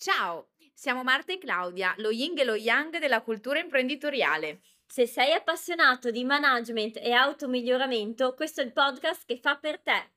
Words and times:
Ciao, 0.00 0.50
siamo 0.72 1.02
Marta 1.02 1.32
e 1.32 1.38
Claudia, 1.38 1.92
lo 1.96 2.10
yin 2.10 2.38
e 2.38 2.44
lo 2.44 2.54
yang 2.54 2.98
della 2.98 3.20
cultura 3.20 3.58
imprenditoriale. 3.58 4.60
Se 4.86 5.08
sei 5.08 5.32
appassionato 5.32 6.12
di 6.12 6.22
management 6.22 6.98
e 6.98 7.10
automiglioramento, 7.10 8.32
questo 8.34 8.60
è 8.60 8.64
il 8.64 8.72
podcast 8.72 9.24
che 9.26 9.38
fa 9.38 9.56
per 9.56 9.80
te. 9.80 10.10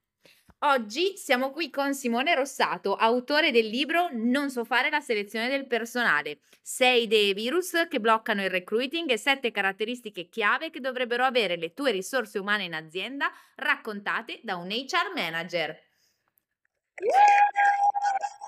Oggi 0.60 1.18
siamo 1.18 1.50
qui 1.50 1.72
con 1.72 1.96
Simone 1.96 2.36
Rossato, 2.36 2.96
autore 2.96 3.50
del 3.50 3.66
libro 3.70 4.10
Non 4.12 4.52
so 4.52 4.66
fare 4.66 4.92
la 4.92 5.00
selezione 5.00 5.50
del 5.50 5.66
personale. 5.66 6.42
Sei 6.62 7.06
idee 7.06 7.34
virus 7.34 7.88
che 7.90 8.00
bloccano 8.00 8.44
il 8.44 8.52
recruiting 8.52 9.10
e 9.10 9.18
sette 9.18 9.50
caratteristiche 9.50 10.30
chiave 10.30 10.70
che 10.70 10.80
dovrebbero 10.80 11.26
avere 11.26 11.56
le 11.56 11.74
tue 11.74 11.90
risorse 11.90 12.38
umane 12.38 12.66
in 12.66 12.76
azienda 12.76 13.32
raccontate 13.56 14.42
da 14.44 14.58
un 14.58 14.68
HR 14.68 15.12
manager. 15.16 15.76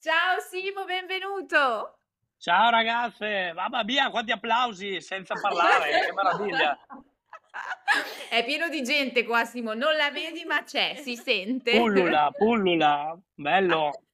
Ciao 0.00 0.38
Simo, 0.38 0.84
benvenuto! 0.84 1.98
Ciao 2.38 2.70
ragazze, 2.70 3.52
mamma 3.52 3.82
mia, 3.82 4.10
quanti 4.10 4.30
applausi 4.30 5.00
senza 5.00 5.34
parlare, 5.34 6.06
che 6.06 6.12
meraviglia. 6.12 6.78
È 8.30 8.44
pieno 8.44 8.68
di 8.68 8.84
gente 8.84 9.24
qua, 9.24 9.44
Simo, 9.44 9.74
non 9.74 9.96
la 9.96 10.12
vedi 10.12 10.44
ma 10.44 10.62
c'è, 10.62 10.94
si 11.02 11.16
sente. 11.16 11.76
Pullula, 11.76 12.30
pullula, 12.30 13.18
bello. 13.34 14.04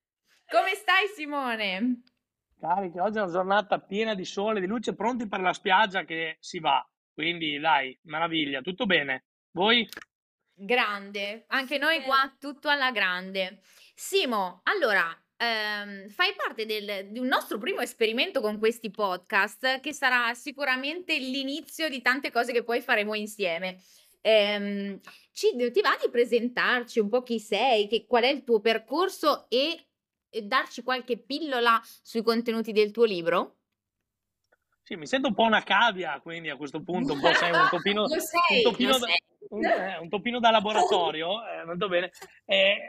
Come 0.50 0.74
stai 0.74 1.06
Simone? 1.14 2.04
Carichi, 2.58 2.98
oggi 2.98 3.18
è 3.18 3.20
una 3.20 3.30
giornata 3.30 3.78
piena 3.78 4.14
di 4.14 4.24
sole, 4.24 4.60
di 4.60 4.66
luce, 4.66 4.94
pronti 4.94 5.28
per 5.28 5.40
la 5.40 5.52
spiaggia 5.52 6.04
che 6.04 6.38
si 6.40 6.60
va. 6.60 6.82
Quindi 7.12 7.58
dai, 7.58 7.94
meraviglia, 8.04 8.62
tutto 8.62 8.86
bene. 8.86 9.26
Voi? 9.50 9.86
Grande, 10.54 11.44
anche 11.48 11.76
noi 11.76 12.00
qua 12.04 12.34
tutto 12.38 12.70
alla 12.70 12.90
grande. 12.90 13.60
Simo, 13.94 14.62
allora, 14.64 15.14
ehm, 15.36 16.08
fai 16.08 16.34
parte 16.36 16.66
del, 16.66 17.08
di 17.10 17.18
un 17.18 17.26
nostro 17.26 17.58
primo 17.58 17.80
esperimento 17.80 18.40
con 18.40 18.58
questi 18.58 18.90
podcast 18.90 19.80
che 19.80 19.92
sarà 19.92 20.32
sicuramente 20.34 21.16
l'inizio 21.18 21.88
di 21.88 22.00
tante 22.02 22.30
cose 22.30 22.52
che 22.52 22.64
poi 22.64 22.80
faremo 22.80 23.14
insieme. 23.14 23.80
Ehm, 24.20 25.00
ci, 25.32 25.54
ti 25.56 25.80
va 25.80 25.96
di 26.00 26.10
presentarci 26.10 26.98
un 26.98 27.08
po' 27.08 27.22
chi 27.22 27.38
sei, 27.38 27.86
che, 27.88 28.06
qual 28.06 28.22
è 28.22 28.28
il 28.28 28.44
tuo 28.44 28.60
percorso 28.60 29.46
e, 29.48 29.86
e 30.30 30.42
darci 30.42 30.82
qualche 30.82 31.18
pillola 31.18 31.80
sui 32.02 32.22
contenuti 32.22 32.72
del 32.72 32.90
tuo 32.90 33.04
libro? 33.04 33.56
Sì, 34.82 34.96
mi 34.96 35.06
sento 35.06 35.28
un 35.28 35.34
po' 35.34 35.44
una 35.44 35.62
cavia, 35.62 36.20
quindi 36.20 36.50
a 36.50 36.56
questo 36.56 36.82
punto 36.82 37.14
un 37.14 37.20
po' 37.20 37.32
sei 37.32 37.50
un 37.50 37.68
topino, 37.70 38.06
sei, 38.06 38.64
un, 38.64 38.70
topino 38.70 38.98
da, 38.98 39.06
un, 39.50 39.64
eh, 39.64 39.98
un, 39.98 40.08
topino 40.08 40.40
da, 40.40 40.50
laboratorio, 40.50 41.40
eh, 41.46 41.64
molto 41.64 41.88
bene. 41.88 42.10
Eh, 42.44 42.88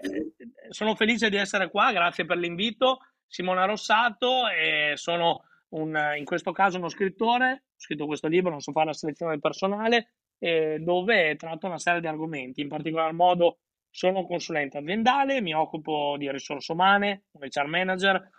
sono 0.69 0.95
felice 0.95 1.29
di 1.29 1.37
essere 1.37 1.69
qua, 1.69 1.91
grazie 1.91 2.25
per 2.25 2.37
l'invito. 2.37 2.99
Simona 3.27 3.65
Rossato, 3.65 4.47
e 4.47 4.93
sono 4.95 5.41
un, 5.69 6.13
in 6.17 6.25
questo 6.25 6.51
caso 6.51 6.77
uno 6.77 6.89
scrittore, 6.89 7.65
ho 7.67 7.79
scritto 7.79 8.05
questo 8.05 8.27
libro, 8.27 8.51
non 8.51 8.61
so 8.61 8.71
fare 8.71 8.87
la 8.87 8.93
selezione 8.93 9.31
del 9.31 9.41
personale, 9.41 10.13
eh, 10.39 10.77
dove 10.79 11.35
tratto 11.35 11.67
una 11.67 11.79
serie 11.79 12.01
di 12.01 12.07
argomenti, 12.07 12.61
in 12.61 12.67
particolar 12.67 13.13
modo 13.13 13.59
sono 13.89 14.25
consulente 14.25 14.77
aziendale, 14.77 15.41
mi 15.41 15.53
occupo 15.53 16.15
di 16.17 16.29
risorse 16.31 16.71
umane, 16.71 17.25
un 17.31 17.47
HR 17.47 17.67
manager, 17.67 18.29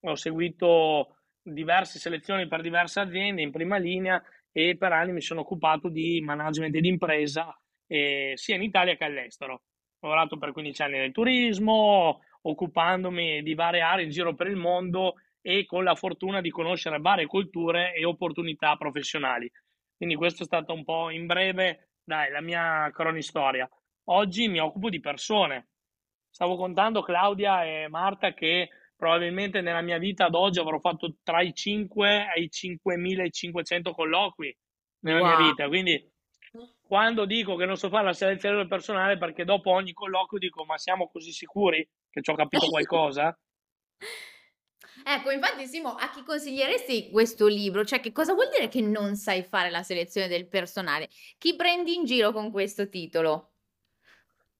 ho 0.00 0.14
seguito 0.14 1.16
diverse 1.42 1.98
selezioni 1.98 2.46
per 2.46 2.60
diverse 2.60 3.00
aziende 3.00 3.40
in 3.40 3.50
prima 3.50 3.78
linea 3.78 4.22
e 4.52 4.76
per 4.76 4.92
anni 4.92 5.12
mi 5.12 5.20
sono 5.20 5.40
occupato 5.40 5.88
di 5.88 6.20
management 6.20 6.74
ed 6.74 6.84
impresa 6.84 7.56
eh, 7.86 8.32
sia 8.34 8.56
in 8.56 8.62
Italia 8.62 8.96
che 8.96 9.04
all'estero. 9.04 9.62
Ho 10.00 10.08
lavorato 10.08 10.38
per 10.38 10.52
15 10.52 10.82
anni 10.82 10.98
nel 10.98 11.12
turismo, 11.12 12.20
occupandomi 12.42 13.42
di 13.42 13.54
varie 13.54 13.80
aree 13.80 14.04
in 14.04 14.10
giro 14.10 14.34
per 14.34 14.46
il 14.46 14.56
mondo 14.56 15.14
e 15.40 15.64
con 15.64 15.84
la 15.84 15.94
fortuna 15.94 16.40
di 16.40 16.50
conoscere 16.50 16.98
varie 16.98 17.26
culture 17.26 17.94
e 17.94 18.04
opportunità 18.04 18.76
professionali. 18.76 19.50
Quindi 19.96 20.16
questo 20.16 20.42
è 20.42 20.46
stato 20.46 20.72
un 20.74 20.84
po' 20.84 21.10
in 21.10 21.26
breve 21.26 21.90
dai, 22.04 22.30
la 22.30 22.40
mia 22.40 22.90
cronistoria. 22.92 23.68
Oggi 24.08 24.48
mi 24.48 24.58
occupo 24.58 24.90
di 24.90 25.00
persone. 25.00 25.68
Stavo 26.28 26.56
contando 26.56 27.02
Claudia 27.02 27.64
e 27.64 27.88
Marta 27.88 28.34
che 28.34 28.68
probabilmente 28.96 29.60
nella 29.60 29.80
mia 29.80 29.98
vita 29.98 30.26
ad 30.26 30.34
oggi 30.34 30.58
avrò 30.58 30.78
fatto 30.78 31.16
tra 31.22 31.40
i 31.40 31.54
5 31.54 32.32
e 32.34 32.42
i 32.42 32.50
5500 32.50 33.92
colloqui 33.92 34.56
nella 35.00 35.20
wow. 35.20 35.28
mia 35.28 35.48
vita. 35.48 35.68
Quindi 35.68 36.12
quando 36.86 37.24
dico 37.24 37.56
che 37.56 37.66
non 37.66 37.76
so 37.76 37.88
fare 37.88 38.04
la 38.04 38.12
selezione 38.12 38.56
del 38.56 38.68
personale 38.68 39.18
perché 39.18 39.44
dopo 39.44 39.70
ogni 39.70 39.92
colloquio 39.92 40.38
dico 40.38 40.64
ma 40.64 40.78
siamo 40.78 41.08
così 41.08 41.32
sicuri 41.32 41.86
che 42.10 42.22
ci 42.22 42.30
ho 42.30 42.34
capito 42.34 42.66
qualcosa? 42.68 43.36
Ecco, 45.08 45.30
infatti 45.30 45.66
Simo, 45.66 45.90
a 45.90 46.10
chi 46.10 46.24
consiglieresti 46.24 47.10
questo 47.10 47.46
libro? 47.46 47.84
Cioè, 47.84 48.00
che 48.00 48.12
cosa 48.12 48.32
vuol 48.32 48.48
dire 48.48 48.68
che 48.68 48.80
non 48.80 49.14
sai 49.14 49.44
fare 49.44 49.70
la 49.70 49.82
selezione 49.82 50.26
del 50.26 50.48
personale? 50.48 51.08
Chi 51.38 51.54
prendi 51.54 51.94
in 51.94 52.04
giro 52.04 52.32
con 52.32 52.50
questo 52.50 52.88
titolo? 52.88 53.52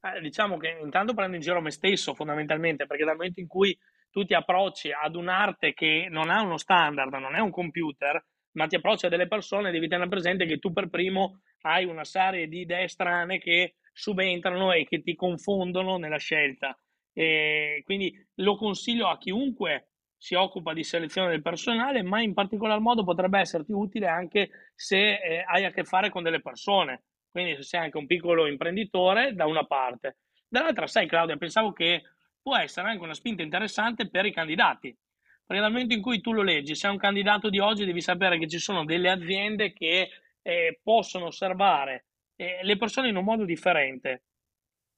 Eh, 0.03 0.21
diciamo 0.21 0.57
che 0.57 0.79
intanto 0.81 1.15
prendo 1.15 1.35
in 1.35 1.43
giro 1.43 1.61
me 1.61 1.71
stesso 1.71 2.15
fondamentalmente, 2.15 2.87
perché 2.87 3.05
dal 3.05 3.17
momento 3.17 3.41
in 3.41 3.49
cui 3.49 3.77
tu 4.11 4.25
ti 4.25 4.35
approcci 4.35 4.93
ad 4.93 5.17
un'arte 5.17 5.75
che 5.75 6.07
non 6.11 6.31
ha 6.31 6.43
uno 6.43 6.59
standard, 6.59 7.13
non 7.15 7.35
è 7.35 7.41
un 7.41 7.51
computer, 7.51 8.25
ma 8.53 8.67
ti 8.67 8.77
approcci 8.77 9.07
a 9.07 9.09
delle 9.09 9.29
persone, 9.29 9.71
devi 9.71 9.89
tenere 9.89 10.09
presente 10.09 10.47
che 10.47 10.59
tu 10.59 10.73
per 10.73 10.89
primo 10.89 11.41
hai 11.67 11.85
una 11.85 12.05
serie 12.05 12.47
di 12.47 12.61
idee 12.61 12.89
strane 12.89 13.39
che 13.39 13.75
subentrano 13.93 14.73
e 14.73 14.85
che 14.85 15.03
ti 15.03 15.15
confondono 15.15 15.97
nella 15.97 16.19
scelta. 16.19 16.79
E 17.13 17.83
quindi 17.85 18.15
lo 18.37 18.57
consiglio 18.57 19.09
a 19.09 19.19
chiunque 19.19 19.89
si 20.17 20.35
occupa 20.35 20.73
di 20.73 20.85
selezione 20.85 21.31
del 21.31 21.43
personale, 21.43 22.03
ma 22.03 22.21
in 22.21 22.35
particolar 22.35 22.79
modo 22.79 23.05
potrebbe 23.05 23.41
esserti 23.41 23.73
utile 23.73 24.07
anche 24.07 24.51
se 24.75 25.19
eh, 25.19 25.45
hai 25.47 25.65
a 25.65 25.71
che 25.71 25.85
fare 25.85 26.11
con 26.11 26.23
delle 26.23 26.41
persone. 26.41 27.05
Quindi 27.31 27.57
se 27.57 27.63
sei 27.63 27.81
anche 27.81 27.99
un 27.99 28.07
piccolo 28.07 28.47
imprenditore, 28.47 29.35
da 29.35 29.47
una 29.47 29.65
parte. 29.65 30.19
Dall'altra, 30.49 30.87
sai 30.87 31.07
Claudia, 31.07 31.37
pensavo 31.37 31.73
che 31.73 32.03
può 32.41 32.57
essere 32.57 32.89
anche 32.89 33.03
una 33.03 33.15
spinta 33.15 33.43
interessante 33.43 34.09
per 34.09 34.25
i 34.25 34.33
candidati. 34.33 34.97
Perché 35.45 35.63
dal 35.63 35.71
momento 35.71 35.95
in 35.95 36.01
cui 36.01 36.21
tu 36.21 36.33
lo 36.33 36.43
leggi, 36.43 36.75
sei 36.75 36.91
un 36.91 36.97
candidato 36.97 37.51
di 37.51 37.59
oggi, 37.59 37.85
devi 37.85 38.01
sapere 38.01 38.39
che 38.39 38.49
ci 38.49 38.59
sono 38.59 38.85
delle 38.85 39.11
aziende 39.11 39.73
che 39.73 40.09
eh, 40.47 40.81
possono 40.83 41.27
osservare 41.27 42.07
eh, 42.37 42.61
le 42.63 42.77
persone 42.77 43.09
in 43.09 43.17
un 43.17 43.25
modo 43.25 43.45
differente. 43.45 44.25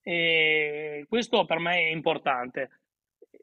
E 0.02 1.06
questo 1.08 1.44
per 1.44 1.58
me 1.58 1.76
è 1.76 1.90
importante. 1.90 2.80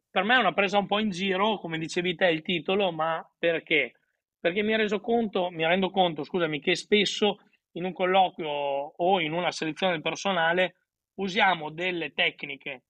Per 0.10 0.24
me 0.24 0.36
è 0.36 0.40
una 0.40 0.54
presa 0.54 0.78
un 0.78 0.86
po' 0.86 1.00
in 1.00 1.10
giro, 1.10 1.58
come 1.58 1.78
dicevi 1.78 2.16
te 2.16 2.28
il 2.28 2.42
titolo, 2.42 2.92
ma 2.92 3.28
perché? 3.38 4.00
Perché 4.40 4.62
mi, 4.62 4.76
conto, 5.02 5.50
mi 5.50 5.66
rendo 5.66 5.90
conto, 5.90 6.24
scusami, 6.24 6.60
che 6.60 6.76
spesso 6.76 7.40
in 7.72 7.84
un 7.84 7.94
colloquio 7.94 8.50
o 8.50 9.20
in 9.20 9.34
una 9.34 9.52
selezione 9.52 9.94
del 9.94 10.02
personale 10.02 10.76
usiamo 11.16 11.72
delle 11.72 12.14
tecniche 12.14 12.84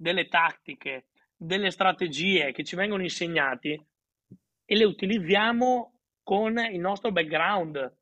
delle 0.00 0.28
tattiche, 0.28 1.08
delle 1.36 1.70
strategie 1.70 2.52
che 2.52 2.64
ci 2.64 2.74
vengono 2.74 3.02
insegnati 3.02 3.78
e 4.64 4.76
le 4.76 4.84
utilizziamo 4.84 5.98
con 6.22 6.58
il 6.58 6.80
nostro 6.80 7.12
background, 7.12 7.98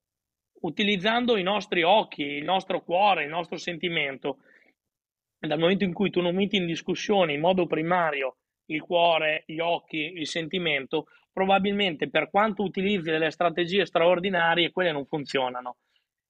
utilizzando 0.60 1.36
i 1.36 1.42
nostri 1.42 1.82
occhi, 1.82 2.22
il 2.22 2.44
nostro 2.44 2.82
cuore, 2.82 3.24
il 3.24 3.30
nostro 3.30 3.56
sentimento. 3.56 4.38
Dal 5.38 5.58
momento 5.58 5.84
in 5.84 5.92
cui 5.92 6.10
tu 6.10 6.20
non 6.20 6.34
metti 6.34 6.56
in 6.56 6.66
discussione 6.66 7.32
in 7.32 7.41
modo 7.41 7.66
primario 7.66 8.38
il 8.66 8.82
cuore, 8.82 9.44
gli 9.46 9.60
occhi, 9.60 9.98
il 9.98 10.26
sentimento, 10.26 11.06
probabilmente 11.32 12.10
per 12.10 12.28
quanto 12.28 12.62
utilizzi 12.62 13.10
delle 13.10 13.30
strategie 13.30 13.86
straordinarie, 13.86 14.72
quelle 14.72 14.92
non 14.92 15.06
funzionano. 15.06 15.76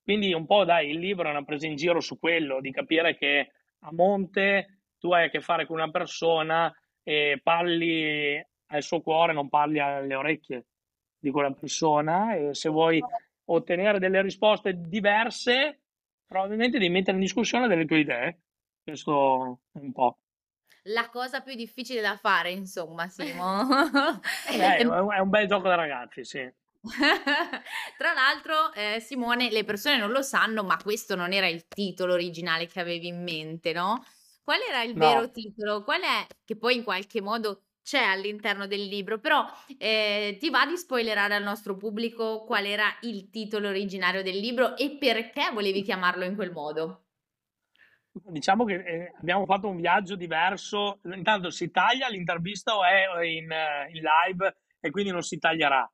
Quindi 0.03 0.33
un 0.33 0.47
po' 0.47 0.65
dai, 0.65 0.91
il 0.91 0.99
libro 0.99 1.29
è 1.29 1.31
una 1.31 1.45
presa 1.45 1.67
in 1.67 1.77
giro 1.77 2.01
su 2.01 2.19
quello, 2.19 2.61
di 2.61 2.71
capire 2.71 3.17
che 3.17 3.53
a 3.81 3.93
monte 3.93 4.83
tu 4.99 5.13
hai 5.13 5.27
a 5.27 5.31
che 5.31 5.41
fare 5.41 5.67
con 5.67 5.77
una 5.77 5.91
persona 5.91 6.73
e 7.03 7.41
parli 7.43 8.43
al 8.67 8.83
suo 8.83 9.01
cuore, 9.01 9.33
non 9.33 9.49
parli 9.49 9.79
alle 9.79 10.15
orecchie 10.15 10.67
di 11.19 11.31
quella 11.31 11.51
persona 11.53 12.35
e 12.35 12.55
se 12.55 12.69
vuoi 12.69 13.03
ottenere 13.51 13.99
delle 13.99 14.23
risposte 14.23 14.75
diverse, 14.77 15.83
probabilmente 16.27 16.79
devi 16.79 16.91
mettere 16.91 17.17
in 17.17 17.23
discussione 17.23 17.69
delle 17.69 17.85
tue 17.85 18.01
idee. 18.01 18.41
Questo 18.83 19.61
è 19.73 19.79
un 19.79 19.93
po'. 19.93 20.19
La 20.85 21.09
cosa 21.11 21.43
più 21.43 21.55
difficile 21.55 22.01
da 22.01 22.17
fare, 22.17 22.51
insomma, 22.51 23.09
Simo. 23.09 23.61
eh, 24.51 24.77
è 24.77 24.85
un 24.85 25.29
bel 25.29 25.47
gioco 25.47 25.69
da 25.69 25.75
ragazzi, 25.75 26.25
sì. 26.25 26.51
Tra 27.99 28.13
l'altro, 28.15 28.73
eh, 28.73 29.01
Simone, 29.01 29.51
le 29.51 29.65
persone 29.65 29.99
non 29.99 30.11
lo 30.11 30.23
sanno, 30.23 30.63
ma 30.63 30.77
questo 30.79 31.15
non 31.17 31.33
era 31.33 31.47
il 31.49 31.67
titolo 31.67 32.15
originale 32.15 32.67
che 32.67 32.81
avevi 32.81 33.09
in 33.09 33.23
mente, 33.23 33.73
no? 33.73 34.05
Qual 34.43 34.61
era 34.67 34.83
il 34.83 34.95
vero 34.97 35.23
No. 35.23 35.31
titolo? 35.31 35.83
Qual 35.85 36.01
è 36.01 36.27
che 36.45 36.57
poi 36.57 36.77
in 36.77 36.85
qualche 36.85 37.21
modo 37.21 37.68
c'è 37.89 38.03
all'interno 38.03 38.67
del 38.67 38.85
libro, 38.85 39.19
però 39.19 39.47
eh, 39.79 40.37
ti 40.39 40.51
va 40.51 40.67
di 40.67 40.77
spoilerare 40.77 41.35
al 41.35 41.43
nostro 41.43 41.75
pubblico 41.75 42.45
qual 42.45 42.67
era 42.67 42.85
il 43.01 43.31
titolo 43.31 43.69
originario 43.69 44.23
del 44.23 44.37
libro 44.37 44.77
e 44.77 44.99
perché 44.99 45.51
volevi 45.55 45.81
chiamarlo 45.81 46.25
in 46.25 46.35
quel 46.35 46.53
modo? 46.53 47.05
diciamo 48.11 48.65
che 48.65 48.75
eh, 48.75 49.13
abbiamo 49.21 49.47
fatto 49.47 49.69
un 49.69 49.77
viaggio 49.77 50.17
diverso. 50.17 51.01
Intanto 51.05 51.49
si 51.49 51.71
taglia 51.71 52.09
l'intervista 52.09 52.77
o 52.77 52.85
è 52.85 53.25
in, 53.25 53.51
eh, 53.51 53.91
in 53.91 54.03
live 54.03 54.57
e 54.81 54.91
quindi 54.91 55.11
non 55.11 55.23
si 55.23 55.39
taglierà. 55.39 55.91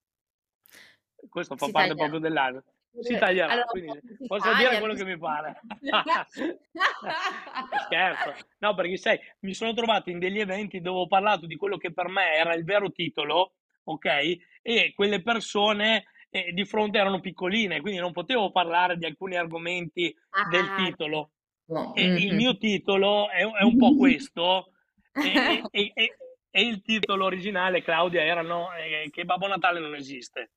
Questo 1.28 1.56
fa 1.56 1.66
Si 1.66 1.70
parte 1.70 1.94
taglierà. 1.94 2.10
proprio 2.10 2.28
del 2.28 2.32
live. 2.32 2.73
Si 3.00 3.16
taglierà, 3.18 3.52
Allora, 3.52 3.66
quindi 3.66 4.00
posso 4.26 4.50
taglia, 4.50 4.68
dire 4.68 4.78
quello 4.80 4.94
che 4.94 5.04
mi 5.04 5.18
pare. 5.18 5.60
Scherzo. 7.86 8.34
No, 8.58 8.74
perché 8.74 8.96
sai, 8.96 9.18
mi 9.40 9.54
sono 9.54 9.72
trovato 9.74 10.10
in 10.10 10.18
degli 10.18 10.38
eventi 10.38 10.80
dove 10.80 11.00
ho 11.00 11.06
parlato 11.06 11.46
di 11.46 11.56
quello 11.56 11.76
che 11.76 11.92
per 11.92 12.08
me 12.08 12.34
era 12.34 12.54
il 12.54 12.64
vero 12.64 12.90
titolo, 12.92 13.54
ok? 13.84 14.36
E 14.62 14.92
quelle 14.94 15.22
persone 15.22 16.04
eh, 16.30 16.52
di 16.52 16.64
fronte 16.64 16.98
erano 16.98 17.20
piccoline, 17.20 17.80
quindi 17.80 18.00
non 18.00 18.12
potevo 18.12 18.50
parlare 18.50 18.96
di 18.96 19.04
alcuni 19.06 19.36
argomenti 19.36 20.14
del 20.48 20.66
Ah, 20.70 20.74
titolo. 20.76 21.30
no. 21.66 21.94
E 21.94 22.04
il 22.04 22.34
mio 22.34 22.56
titolo 22.56 23.28
è, 23.30 23.40
è 23.44 23.62
un 23.62 23.76
po' 23.76 23.96
questo, 23.96 24.72
e, 25.12 25.32
e- 25.34 25.62
e- 25.70 25.90
e- 25.94 26.16
e 26.50 26.62
il 26.62 26.82
titolo 26.82 27.24
originale, 27.24 27.82
Claudia, 27.82 28.22
era 28.22 28.42
no, 28.42 28.72
eh, 28.74 29.10
che 29.10 29.24
Babbo 29.24 29.48
Natale 29.48 29.80
non 29.80 29.94
esiste. 29.96 30.52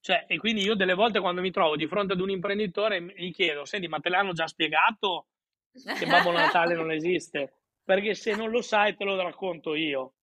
Cioè, 0.00 0.24
e 0.28 0.38
quindi 0.38 0.62
io 0.62 0.74
delle 0.74 0.94
volte 0.94 1.20
quando 1.20 1.40
mi 1.40 1.50
trovo 1.50 1.76
di 1.76 1.86
fronte 1.86 2.12
ad 2.12 2.20
un 2.20 2.30
imprenditore 2.30 3.02
gli 3.16 3.32
chiedo, 3.32 3.64
senti, 3.64 3.88
ma 3.88 3.98
te 3.98 4.08
l'hanno 4.08 4.32
già 4.32 4.46
spiegato 4.46 5.26
che 5.72 6.06
Babbo 6.06 6.30
Natale 6.30 6.74
non 6.74 6.90
esiste? 6.90 7.52
Perché 7.84 8.14
se 8.14 8.34
non 8.34 8.50
lo 8.50 8.62
sai 8.62 8.96
te 8.96 9.04
lo 9.04 9.20
racconto 9.20 9.74
io. 9.74 10.14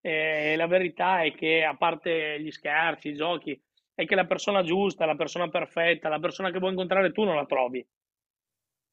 E 0.00 0.54
la 0.56 0.66
verità 0.66 1.22
è 1.22 1.32
che, 1.34 1.64
a 1.64 1.76
parte 1.76 2.38
gli 2.40 2.50
scherzi, 2.50 3.08
i 3.08 3.14
giochi, 3.14 3.58
è 3.94 4.04
che 4.04 4.14
la 4.14 4.26
persona 4.26 4.62
giusta, 4.62 5.06
la 5.06 5.14
persona 5.14 5.48
perfetta, 5.48 6.08
la 6.08 6.18
persona 6.18 6.50
che 6.50 6.58
vuoi 6.58 6.72
incontrare 6.72 7.12
tu 7.12 7.24
non 7.24 7.36
la 7.36 7.46
trovi. 7.46 7.86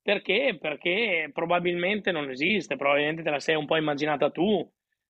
Perché? 0.01 0.57
Perché 0.59 1.29
probabilmente 1.33 2.11
non 2.11 2.29
esiste, 2.29 2.75
probabilmente 2.75 3.23
te 3.23 3.29
la 3.29 3.39
sei 3.39 3.55
un 3.55 3.65
po' 3.65 3.75
immaginata 3.75 4.29
tu. 4.31 4.67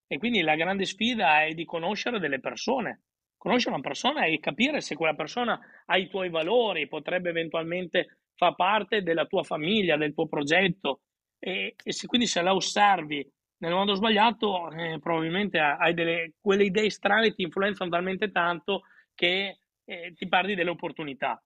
E 0.08 0.18
quindi 0.18 0.42
la 0.42 0.56
grande 0.56 0.86
sfida 0.86 1.44
è 1.44 1.54
di 1.54 1.64
conoscere 1.66 2.20
delle 2.20 2.40
persone. 2.40 3.04
Conoscere 3.42 3.74
una 3.74 3.84
persona 3.84 4.26
e 4.26 4.40
capire 4.40 4.82
se 4.82 4.94
quella 4.94 5.16
persona 5.16 5.60
ha 5.88 5.98
i 5.98 6.08
tuoi 6.10 6.30
valori, 6.30 6.88
potrebbe 6.88 7.30
eventualmente 7.30 8.20
far 8.36 8.54
parte 8.54 9.02
della 9.02 9.26
tua 9.26 9.42
famiglia, 9.42 9.98
del 9.98 10.14
tuo 10.14 10.28
progetto. 10.28 11.02
E, 11.40 11.74
e 11.84 11.92
se, 11.92 12.06
quindi 12.06 12.28
se 12.28 12.40
la 12.44 12.54
osservi 12.54 13.28
nel 13.58 13.74
modo 13.74 13.96
sbagliato, 13.96 14.70
eh, 14.72 15.00
probabilmente 15.00 15.58
hai 15.58 15.96
delle, 15.96 16.34
quelle 16.40 16.66
idee 16.66 16.92
strane 16.92 17.34
ti 17.34 17.42
influenzano 17.42 17.90
talmente 17.90 18.30
tanto 18.32 18.84
che 19.16 19.58
eh, 19.86 20.14
ti 20.14 20.28
perdi 20.28 20.54
delle 20.54 20.70
opportunità. 20.70 21.44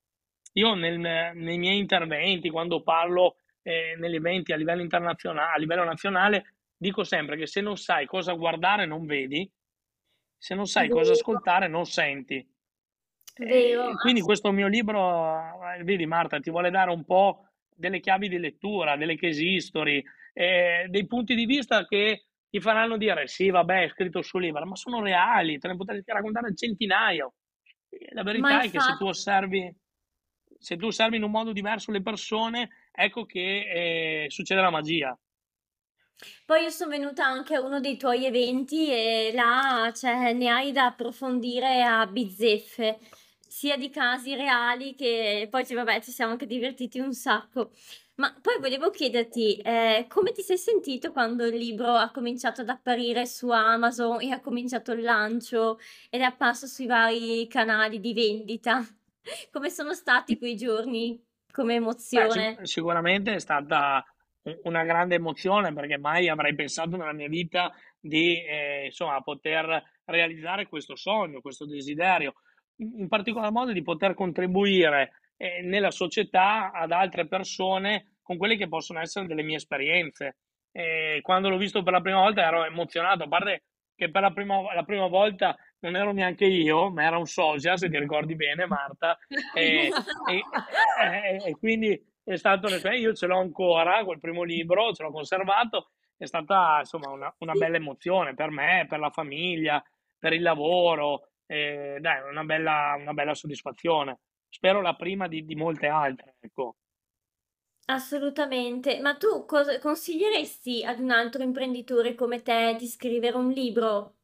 Io 0.55 0.73
nel- 0.73 0.99
nei 0.99 1.57
miei 1.57 1.77
interventi, 1.77 2.49
quando 2.49 2.83
parlo 2.83 3.37
eh, 3.61 3.95
negli 3.97 4.15
eventi 4.15 4.51
a 4.51 4.57
livello 4.57 4.81
internazionale, 4.81 5.53
a 5.55 5.57
livello 5.57 5.85
nazionale, 5.85 6.55
dico 6.75 7.05
sempre 7.05 7.37
che 7.37 7.47
se 7.47 7.61
non 7.61 7.77
sai 7.77 8.05
cosa 8.05 8.33
guardare, 8.33 8.85
non 8.85 9.05
vedi, 9.05 9.49
se 10.37 10.55
non 10.55 10.65
sai 10.65 10.89
cosa 10.89 11.13
ascoltare, 11.13 11.67
non 11.67 11.85
senti. 11.85 12.45
Vero, 13.37 13.89
E 13.89 13.95
quindi 13.95 14.21
questo 14.21 14.51
mio 14.51 14.67
libro, 14.67 15.61
eh, 15.73 15.83
vedi 15.83 16.05
Marta, 16.05 16.39
ti 16.39 16.49
vuole 16.49 16.69
dare 16.69 16.91
un 16.91 17.03
po' 17.03 17.49
delle 17.75 17.99
chiavi 17.99 18.29
di 18.29 18.37
lettura, 18.37 18.95
delle 18.95 19.17
case 19.17 19.43
history, 19.43 20.03
eh, 20.33 20.85
dei 20.87 21.05
punti 21.05 21.35
di 21.35 21.45
vista 21.45 21.85
che 21.85 22.27
ti 22.49 22.61
faranno 22.61 22.95
dire 22.97 23.27
sì, 23.27 23.49
vabbè, 23.49 23.83
è 23.83 23.89
scritto 23.89 24.21
sul 24.21 24.41
libro, 24.41 24.65
ma 24.65 24.75
sono 24.75 25.01
reali, 25.01 25.57
te 25.57 25.67
ne 25.67 25.75
potresti 25.75 26.11
raccontare 26.11 26.55
centinaio. 26.55 27.33
E 27.89 28.07
La 28.11 28.23
verità 28.23 28.61
è 28.61 28.69
che 28.69 28.79
se 28.79 28.85
tu 28.85 28.91
infatti, 28.91 29.03
osservi, 29.03 29.75
se 30.57 30.77
tu 30.77 30.85
osservi 30.85 31.17
in 31.17 31.23
un 31.23 31.31
modo 31.31 31.51
diverso 31.51 31.91
le 31.91 32.01
persone, 32.01 32.69
ecco 32.91 33.25
che 33.25 34.23
eh, 34.23 34.29
succede 34.29 34.61
la 34.61 34.69
magia. 34.69 35.17
Poi 36.45 36.63
io 36.63 36.69
sono 36.69 36.91
venuta 36.91 37.25
anche 37.25 37.55
a 37.55 37.61
uno 37.61 37.79
dei 37.79 37.97
tuoi 37.97 38.25
eventi 38.25 38.89
e 38.89 39.31
là, 39.33 39.91
cioè, 39.95 40.33
ne 40.33 40.49
hai 40.49 40.71
da 40.71 40.85
approfondire 40.87 41.83
a 41.83 42.05
bizzeffe, 42.07 42.99
sia 43.47 43.77
di 43.77 43.89
casi 43.89 44.35
reali 44.35 44.95
che 44.95 45.47
poi, 45.49 45.65
cioè, 45.65 45.75
vabbè, 45.75 46.01
ci 46.01 46.11
siamo 46.11 46.31
anche 46.33 46.45
divertiti 46.45 46.99
un 46.99 47.13
sacco. 47.13 47.71
Ma 48.15 48.33
poi 48.41 48.59
volevo 48.59 48.89
chiederti, 48.91 49.57
eh, 49.57 50.05
come 50.07 50.31
ti 50.31 50.41
sei 50.41 50.57
sentito 50.57 51.11
quando 51.11 51.45
il 51.45 51.55
libro 51.57 51.87
ha 51.95 52.11
cominciato 52.11 52.61
ad 52.61 52.69
apparire 52.69 53.25
su 53.25 53.49
Amazon 53.49 54.21
e 54.21 54.31
ha 54.31 54.39
cominciato 54.39 54.93
il 54.93 55.01
lancio 55.01 55.79
ed 56.09 56.21
è 56.21 56.23
apparso 56.23 56.65
sui 56.65 56.85
vari 56.85 57.45
canali 57.47 57.99
di 57.99 58.13
vendita? 58.13 58.85
Come 59.51 59.69
sono 59.69 59.93
stati 59.93 60.37
quei 60.37 60.55
giorni 60.55 61.21
come 61.51 61.75
Beh, 62.09 62.29
sic- 62.29 62.51
emozione? 62.55 62.59
sicuramente 62.63 63.33
è 63.35 63.39
stata 63.39 64.03
una 64.63 64.83
grande 64.83 65.15
emozione 65.15 65.73
perché 65.73 65.97
mai 65.97 66.29
avrei 66.29 66.53
pensato 66.53 66.97
nella 66.97 67.13
mia 67.13 67.27
vita 67.27 67.73
di 67.99 68.43
eh, 68.43 68.85
insomma, 68.85 69.19
poter 69.21 69.81
realizzare 70.05 70.67
questo 70.67 70.95
sogno, 70.95 71.41
questo 71.41 71.65
desiderio, 71.65 72.33
in 72.77 73.07
particolar 73.07 73.51
modo 73.51 73.71
di 73.71 73.81
poter 73.81 74.13
contribuire 74.13 75.13
eh, 75.37 75.61
nella 75.63 75.91
società 75.91 76.71
ad 76.71 76.91
altre 76.91 77.27
persone 77.27 78.17
con 78.21 78.37
quelle 78.37 78.57
che 78.57 78.67
possono 78.67 78.99
essere 78.99 79.27
delle 79.27 79.43
mie 79.43 79.57
esperienze. 79.57 80.37
E 80.71 81.19
quando 81.21 81.49
l'ho 81.49 81.57
visto 81.57 81.83
per 81.83 81.93
la 81.93 82.01
prima 82.01 82.19
volta 82.19 82.43
ero 82.45 82.65
emozionato, 82.65 83.23
a 83.23 83.27
parte 83.27 83.63
che 83.95 84.11
per 84.11 84.21
la 84.21 84.31
prima, 84.31 84.73
la 84.73 84.83
prima 84.83 85.07
volta 85.07 85.55
non 85.79 85.95
ero 85.95 86.11
neanche 86.11 86.45
io, 86.45 86.91
ma 86.91 87.03
era 87.03 87.17
un 87.17 87.27
sosia, 87.27 87.77
se 87.77 87.89
ti 87.89 87.97
ricordi 87.97 88.35
bene, 88.35 88.65
Marta, 88.65 89.17
e, 89.55 89.89
e- 90.29 90.43
e- 91.01 91.43
e 91.45 91.57
quindi 91.57 91.99
è 92.25 92.35
stato 92.37 92.67
io 92.67 93.13
ce 93.13 93.27
l'ho 93.27 93.37
ancora, 93.37 94.03
quel 94.03 94.19
primo 94.19 94.43
libro, 94.43 94.91
ce 94.93 95.03
l'ho 95.03 95.11
conservato, 95.11 95.91
è 96.17 96.25
stata 96.25 96.79
insomma 96.79 97.09
una, 97.09 97.33
una 97.39 97.53
bella 97.53 97.77
emozione 97.77 98.33
per 98.33 98.49
me, 98.49 98.85
per 98.89 98.99
la 98.99 99.11
famiglia, 99.11 99.83
per 100.17 100.33
il 100.33 100.41
lavoro, 100.41 101.29
eh, 101.45 101.97
dai, 102.01 102.27
una 102.29 102.43
bella, 102.43 102.95
una 102.97 103.13
bella 103.13 103.35
soddisfazione. 103.35 104.19
Spero 104.49 104.81
la 104.81 104.95
prima 104.95 105.27
di, 105.27 105.45
di 105.45 105.55
molte 105.55 105.87
altre, 105.87 106.37
ecco. 106.39 106.77
Assolutamente. 107.87 108.99
Ma 108.99 109.15
tu 109.15 109.45
cosa 109.45 109.79
consiglieresti 109.79 110.83
ad 110.83 110.99
un 110.99 111.11
altro 111.11 111.43
imprenditore 111.43 112.15
come 112.15 112.41
te 112.41 112.75
di 112.77 112.87
scrivere 112.87 113.37
un 113.37 113.49
libro? 113.51 114.15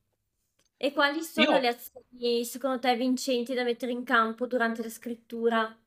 E 0.78 0.92
quali 0.94 1.22
sono 1.22 1.52
Io 1.52 1.60
le 1.60 1.68
azioni 1.68 2.44
secondo 2.44 2.80
te 2.80 2.96
vincenti 2.96 3.54
da 3.54 3.64
mettere 3.64 3.92
in 3.92 4.04
campo 4.04 4.48
durante 4.48 4.82
la 4.82 4.90
scrittura? 4.90 5.81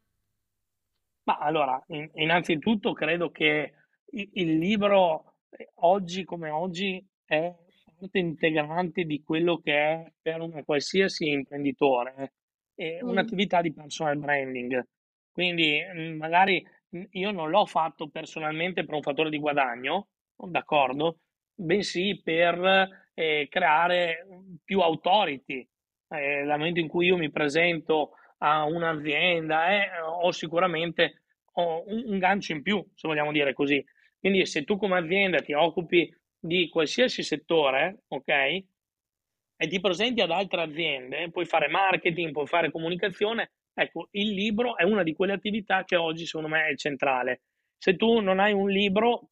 Ma 1.24 1.38
allora, 1.38 1.82
in- 1.88 2.10
innanzitutto 2.14 2.92
credo 2.92 3.30
che 3.30 3.72
il, 4.10 4.28
il 4.34 4.58
libro 4.58 5.36
eh, 5.50 5.70
oggi 5.76 6.24
come 6.24 6.50
oggi 6.50 7.04
è 7.24 7.54
parte 7.96 8.18
integrante 8.18 9.04
di 9.04 9.22
quello 9.22 9.58
che 9.58 9.72
è 9.74 10.12
per 10.20 10.40
un 10.40 10.62
qualsiasi 10.64 11.28
imprenditore, 11.30 12.34
eh, 12.74 13.00
Mm. 13.02 13.08
un'attività 13.08 13.60
di 13.62 13.72
personal 13.72 14.18
branding. 14.18 14.86
Quindi 15.30 15.80
mm, 15.82 16.16
magari 16.16 16.64
mm, 16.96 17.02
io 17.12 17.30
non 17.30 17.48
l'ho 17.50 17.64
fatto 17.66 18.08
personalmente 18.08 18.84
per 18.84 18.94
un 18.94 19.02
fattore 19.02 19.30
di 19.30 19.38
guadagno, 19.38 20.08
d'accordo? 20.36 21.20
Bensì 21.54 22.20
per 22.22 22.88
eh, 23.14 23.46
creare 23.48 24.26
più 24.62 24.80
authority. 24.80 25.66
Eh, 26.08 26.42
nel 26.44 26.46
momento 26.58 26.80
in 26.80 26.88
cui 26.88 27.06
io 27.06 27.16
mi 27.16 27.30
presento 27.30 28.12
a 28.44 28.64
un'azienda 28.64 29.70
e 29.70 29.88
ho 30.00 30.30
sicuramente 30.30 31.22
ho 31.54 31.82
un, 31.86 32.02
un 32.06 32.18
gancio 32.18 32.52
in 32.52 32.62
più, 32.62 32.84
se 32.94 33.08
vogliamo 33.08 33.32
dire 33.32 33.54
così. 33.54 33.82
Quindi 34.18 34.44
se 34.44 34.64
tu 34.64 34.76
come 34.76 34.98
azienda 34.98 35.40
ti 35.40 35.54
occupi 35.54 36.12
di 36.38 36.68
qualsiasi 36.68 37.22
settore, 37.22 38.02
ok? 38.08 38.28
E 38.28 39.68
ti 39.68 39.80
presenti 39.80 40.20
ad 40.20 40.30
altre 40.30 40.62
aziende, 40.62 41.30
puoi 41.30 41.46
fare 41.46 41.68
marketing, 41.68 42.32
puoi 42.32 42.46
fare 42.46 42.70
comunicazione, 42.70 43.52
ecco, 43.72 44.08
il 44.10 44.34
libro 44.34 44.76
è 44.76 44.84
una 44.84 45.02
di 45.02 45.14
quelle 45.14 45.32
attività 45.32 45.84
che 45.84 45.96
oggi 45.96 46.26
secondo 46.26 46.48
me 46.48 46.66
è 46.66 46.74
centrale. 46.76 47.42
Se 47.78 47.96
tu 47.96 48.20
non 48.20 48.40
hai 48.40 48.52
un 48.52 48.68
libro, 48.68 49.30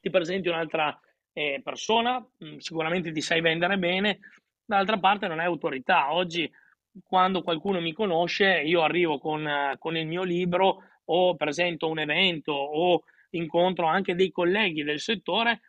ti 0.00 0.10
presenti 0.10 0.48
un'altra 0.48 0.98
eh, 1.32 1.60
persona, 1.62 2.18
mh, 2.18 2.56
sicuramente 2.58 3.12
ti 3.12 3.20
sai 3.20 3.40
vendere 3.40 3.76
bene, 3.78 4.20
dall'altra 4.64 4.98
parte 4.98 5.26
non 5.26 5.38
hai 5.38 5.46
autorità. 5.46 6.14
Oggi, 6.14 6.50
quando 7.04 7.42
qualcuno 7.42 7.80
mi 7.80 7.92
conosce, 7.92 8.62
io 8.64 8.82
arrivo 8.82 9.18
con, 9.18 9.74
con 9.78 9.96
il 9.96 10.06
mio 10.06 10.22
libro 10.22 10.82
o 11.06 11.36
presento 11.36 11.88
un 11.88 11.98
evento 11.98 12.52
o 12.52 13.02
incontro 13.30 13.86
anche 13.86 14.14
dei 14.14 14.30
colleghi 14.30 14.82
del 14.82 15.00
settore, 15.00 15.60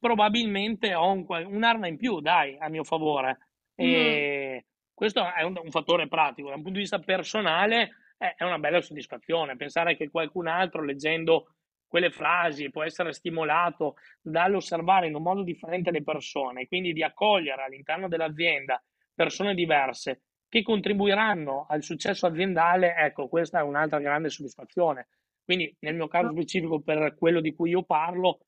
probabilmente 0.00 0.94
ho 0.94 1.10
un 1.10 1.26
un'arma 1.28 1.86
in 1.86 1.96
più, 1.96 2.20
dai, 2.20 2.56
a 2.58 2.68
mio 2.68 2.84
favore. 2.84 3.38
E 3.74 4.66
questo 4.94 5.32
è 5.34 5.42
un, 5.42 5.58
un 5.62 5.70
fattore 5.70 6.08
pratico. 6.08 6.48
Da 6.48 6.54
un 6.54 6.62
punto 6.62 6.78
di 6.78 6.84
vista 6.84 6.98
personale, 6.98 7.90
eh, 8.18 8.34
è 8.36 8.44
una 8.44 8.58
bella 8.58 8.80
soddisfazione 8.80 9.56
pensare 9.56 9.96
che 9.96 10.10
qualcun 10.10 10.46
altro, 10.46 10.82
leggendo 10.82 11.54
quelle 11.86 12.10
frasi, 12.10 12.70
può 12.70 12.82
essere 12.82 13.12
stimolato 13.12 13.96
dall'osservare 14.20 15.06
in 15.06 15.14
un 15.14 15.22
modo 15.22 15.42
differente 15.42 15.90
le 15.90 16.02
persone, 16.02 16.66
quindi 16.66 16.92
di 16.92 17.02
accogliere 17.02 17.62
all'interno 17.62 18.08
dell'azienda 18.08 18.82
persone 19.14 19.54
diverse 19.54 20.22
che 20.48 20.62
contribuiranno 20.62 21.66
al 21.68 21.82
successo 21.82 22.26
aziendale, 22.26 22.94
ecco, 22.96 23.28
questa 23.28 23.60
è 23.60 23.62
un'altra 23.62 23.98
grande 23.98 24.30
soddisfazione. 24.30 25.08
Quindi 25.44 25.74
nel 25.80 25.94
mio 25.94 26.08
caso 26.08 26.30
specifico 26.30 26.80
per 26.80 27.14
quello 27.16 27.40
di 27.40 27.54
cui 27.54 27.70
io 27.70 27.82
parlo, 27.82 28.40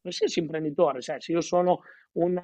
qualsiasi 0.00 0.40
imprenditore, 0.40 1.00
cioè 1.00 1.20
se 1.20 1.32
io 1.32 1.40
sono 1.40 1.80
un, 2.12 2.42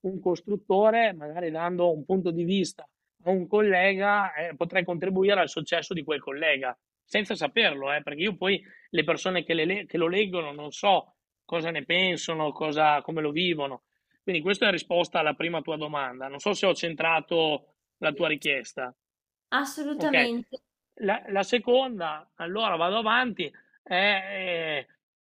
un 0.00 0.20
costruttore, 0.20 1.12
magari 1.12 1.50
dando 1.50 1.92
un 1.92 2.04
punto 2.04 2.30
di 2.30 2.44
vista 2.44 2.88
a 3.24 3.30
un 3.30 3.46
collega, 3.46 4.32
eh, 4.34 4.54
potrei 4.56 4.84
contribuire 4.84 5.40
al 5.40 5.48
successo 5.48 5.94
di 5.94 6.02
quel 6.02 6.20
collega, 6.20 6.76
senza 7.04 7.34
saperlo, 7.34 7.92
eh, 7.92 8.02
perché 8.02 8.22
io 8.22 8.36
poi 8.36 8.62
le 8.90 9.04
persone 9.04 9.44
che, 9.44 9.54
le, 9.54 9.86
che, 9.86 9.98
lo 9.98 10.08
leggono 10.08 10.52
non 10.52 10.70
so 10.70 11.14
cosa 11.44 11.70
ne 11.70 11.84
pensano, 11.84 12.52
cosa, 12.52 13.00
come 13.02 13.20
lo 13.20 13.30
vivono. 13.30 13.82
Quindi 14.22 14.40
questa 14.40 14.64
è 14.64 14.66
la 14.68 14.74
risposta 14.74 15.18
alla 15.18 15.34
prima 15.34 15.60
tua 15.60 15.76
domanda. 15.76 16.28
Non 16.28 16.38
so 16.38 16.52
se 16.52 16.66
ho 16.66 16.74
centrato 16.74 17.71
la 18.02 18.12
tua 18.12 18.28
richiesta. 18.28 18.94
Assolutamente. 19.48 20.48
Okay. 20.50 21.06
La, 21.06 21.22
la, 21.28 21.42
seconda, 21.42 22.30
allora 22.34 22.76
vado 22.76 22.98
avanti, 22.98 23.50
è, 23.82 24.86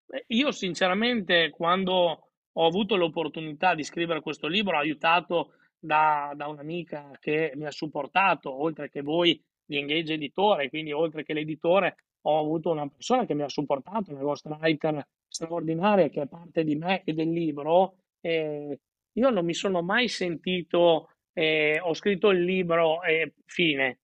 eh, 0.08 0.24
io 0.28 0.50
sinceramente 0.50 1.50
quando 1.50 2.30
ho 2.52 2.66
avuto 2.66 2.96
l'opportunità 2.96 3.74
di 3.74 3.84
scrivere 3.84 4.20
questo 4.20 4.48
libro, 4.48 4.76
aiutato 4.76 5.52
da, 5.78 6.32
da 6.34 6.48
un'amica 6.48 7.16
che 7.20 7.52
mi 7.54 7.66
ha 7.66 7.70
supportato, 7.70 8.52
oltre 8.52 8.90
che 8.90 9.02
voi 9.02 9.42
di 9.64 9.78
Engage 9.78 10.14
Editore, 10.14 10.68
quindi 10.68 10.92
oltre 10.92 11.22
che 11.22 11.32
l'editore 11.32 11.96
ho 12.22 12.38
avuto 12.38 12.70
una 12.70 12.88
persona 12.88 13.24
che 13.24 13.34
mi 13.34 13.42
ha 13.42 13.48
supportato, 13.48 14.10
una 14.10 14.22
ghostwriter 14.22 15.06
straordinaria 15.28 16.08
che 16.08 16.22
è 16.22 16.26
parte 16.26 16.64
di 16.64 16.74
me 16.74 17.02
e 17.04 17.12
del 17.12 17.30
libro. 17.30 17.98
E 18.20 18.80
io 19.12 19.30
non 19.30 19.44
mi 19.44 19.54
sono 19.54 19.82
mai 19.82 20.08
sentito, 20.08 21.10
eh, 21.38 21.78
ho 21.82 21.92
scritto 21.92 22.30
il 22.30 22.42
libro 22.42 23.02
e 23.02 23.34
fine. 23.44 23.98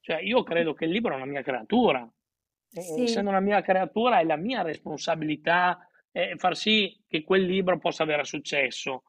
Cioè, 0.00 0.22
io 0.22 0.42
credo 0.42 0.72
che 0.72 0.86
il 0.86 0.90
libro 0.90 1.12
è 1.12 1.16
una 1.16 1.26
mia 1.26 1.42
creatura. 1.42 2.10
Sì. 2.66 3.02
Essendo 3.02 3.28
una 3.28 3.40
mia 3.40 3.60
creatura 3.60 4.20
è 4.20 4.24
la 4.24 4.36
mia 4.36 4.62
responsabilità 4.62 5.86
eh, 6.12 6.34
far 6.36 6.56
sì 6.56 6.98
che 7.06 7.24
quel 7.24 7.42
libro 7.42 7.78
possa 7.78 8.04
avere 8.04 8.24
successo. 8.24 9.02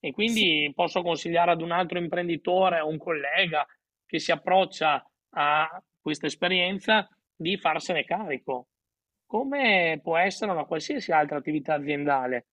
E 0.00 0.12
quindi 0.12 0.64
sì. 0.64 0.72
posso 0.74 1.02
consigliare 1.02 1.50
ad 1.50 1.60
un 1.60 1.70
altro 1.70 1.98
imprenditore 1.98 2.80
o 2.80 2.88
un 2.88 2.96
collega 2.96 3.66
che 4.06 4.18
si 4.18 4.32
approccia 4.32 5.06
a 5.34 5.82
questa 6.00 6.26
esperienza 6.26 7.06
di 7.34 7.58
farsene 7.58 8.04
carico, 8.04 8.68
come 9.26 10.00
può 10.02 10.16
essere 10.16 10.50
una 10.50 10.64
qualsiasi 10.64 11.12
altra 11.12 11.36
attività 11.36 11.74
aziendale. 11.74 12.46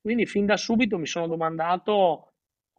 Quindi 0.00 0.24
fin 0.24 0.46
da 0.46 0.56
subito 0.56 0.96
mi 0.96 1.06
sono 1.06 1.26
domandato 1.26 2.31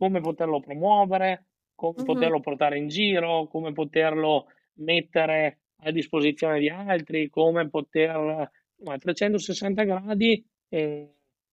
come 0.04 0.20
poterlo 0.20 0.60
promuovere, 0.60 1.46
come 1.76 1.94
mm-hmm. 1.96 2.06
poterlo 2.06 2.40
portare 2.42 2.78
in 2.78 2.90
giro, 2.90 3.48
come 3.48 3.72
poterlo 3.72 4.48
mettere 4.80 5.60
a 5.78 5.92
disposizione 5.92 6.60
di 6.60 6.68
altri, 6.68 7.30
come 7.30 7.70
poter 7.70 8.50
a 8.86 8.98
360 8.98 9.84
gradi 9.84 10.46
eh, 10.68 11.10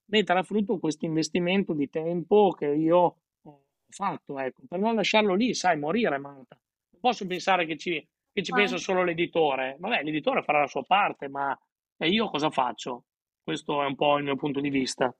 mettere 0.06 0.40
a 0.40 0.42
frutto 0.42 0.80
questo 0.80 1.04
investimento 1.04 1.74
di 1.74 1.88
tempo 1.88 2.50
che 2.50 2.66
io 2.66 3.16
ho 3.42 3.62
fatto, 3.88 4.40
ecco, 4.40 4.62
per 4.68 4.80
non 4.80 4.96
lasciarlo 4.96 5.34
lì, 5.34 5.54
sai, 5.54 5.78
morire 5.78 6.18
Marta. 6.18 6.58
Non 6.90 7.00
posso 7.00 7.24
pensare 7.28 7.66
che 7.66 7.76
ci, 7.76 8.04
che 8.32 8.42
ci 8.42 8.50
pensa 8.50 8.78
solo 8.78 9.04
l'editore. 9.04 9.76
Vabbè, 9.78 10.02
l'editore 10.02 10.42
farà 10.42 10.58
la 10.58 10.66
sua 10.66 10.82
parte, 10.82 11.28
ma 11.28 11.56
io 11.98 12.28
cosa 12.28 12.50
faccio? 12.50 13.04
Questo 13.44 13.80
è 13.80 13.86
un 13.86 13.94
po' 13.94 14.18
il 14.18 14.24
mio 14.24 14.34
punto 14.34 14.58
di 14.58 14.70
vista. 14.70 15.16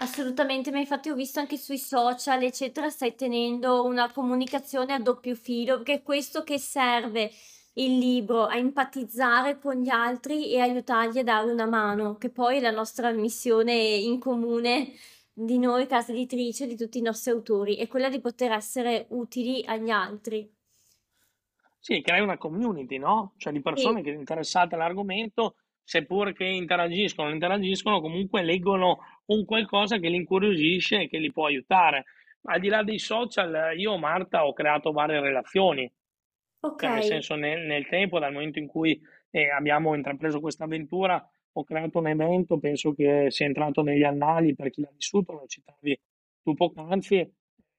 Assolutamente, 0.00 0.70
ma 0.70 0.78
infatti 0.78 1.10
ho 1.10 1.14
visto 1.14 1.40
anche 1.40 1.56
sui 1.56 1.78
social, 1.78 2.40
eccetera, 2.44 2.88
stai 2.88 3.16
tenendo 3.16 3.84
una 3.84 4.12
comunicazione 4.12 4.92
a 4.92 5.00
doppio 5.00 5.34
filo, 5.34 5.78
perché 5.78 5.94
è 5.94 6.02
questo 6.02 6.44
che 6.44 6.56
serve 6.58 7.32
il 7.74 7.98
libro 7.98 8.44
a 8.44 8.56
empatizzare 8.56 9.58
con 9.58 9.74
gli 9.74 9.88
altri 9.88 10.52
e 10.52 10.60
aiutargli 10.60 11.18
a 11.18 11.24
dare 11.24 11.50
una 11.50 11.66
mano, 11.66 12.16
che 12.16 12.30
poi 12.30 12.58
è 12.58 12.60
la 12.60 12.70
nostra 12.70 13.10
missione 13.10 13.74
in 13.74 14.20
comune 14.20 14.92
di 15.32 15.58
noi, 15.58 15.86
casa 15.86 16.12
editrice, 16.12 16.68
di 16.68 16.76
tutti 16.76 16.98
i 16.98 17.02
nostri 17.02 17.32
autori, 17.32 17.74
è 17.74 17.88
quella 17.88 18.08
di 18.08 18.20
poter 18.20 18.52
essere 18.52 19.06
utili 19.10 19.64
agli 19.66 19.90
altri. 19.90 20.48
Sì, 21.80 22.02
crei 22.02 22.20
una 22.20 22.38
community, 22.38 22.98
no? 22.98 23.34
Cioè 23.36 23.52
di 23.52 23.60
persone 23.60 23.98
sì. 23.98 24.04
che 24.04 24.10
interessate 24.10 24.76
all'argomento, 24.76 25.56
seppur 25.82 26.32
che 26.32 26.44
interagiscono, 26.44 27.30
interagiscono, 27.30 28.00
comunque 28.00 28.42
leggono 28.42 28.98
un 29.28 29.44
qualcosa 29.44 29.98
che 29.98 30.08
li 30.08 30.16
incuriosisce 30.16 31.02
e 31.02 31.08
che 31.08 31.18
li 31.18 31.32
può 31.32 31.46
aiutare. 31.46 32.04
Al 32.42 32.60
di 32.60 32.68
là 32.68 32.82
dei 32.82 32.98
social, 32.98 33.78
io, 33.78 33.96
Marta, 33.98 34.46
ho 34.46 34.52
creato 34.52 34.92
varie 34.92 35.20
relazioni. 35.20 35.90
Cioè, 36.60 36.92
nel 36.92 37.02
senso, 37.02 37.34
nel, 37.34 37.66
nel, 37.66 37.86
tempo, 37.86 38.18
dal 38.18 38.32
momento 38.32 38.58
in 38.58 38.66
cui 38.66 39.00
eh, 39.30 39.50
abbiamo 39.50 39.94
intrapreso 39.94 40.40
questa 40.40 40.64
avventura, 40.64 41.24
ho 41.52 41.64
creato 41.64 41.98
un 41.98 42.08
evento, 42.08 42.58
penso 42.58 42.92
che 42.94 43.26
sia 43.30 43.46
entrato 43.46 43.82
negli 43.82 44.02
annali 44.02 44.54
per 44.54 44.70
chi 44.70 44.80
l'ha 44.80 44.90
vissuto, 44.92 45.32
lo 45.32 45.46
citavi 45.46 45.98
tu 46.42 46.54
poc'anzi, 46.54 47.30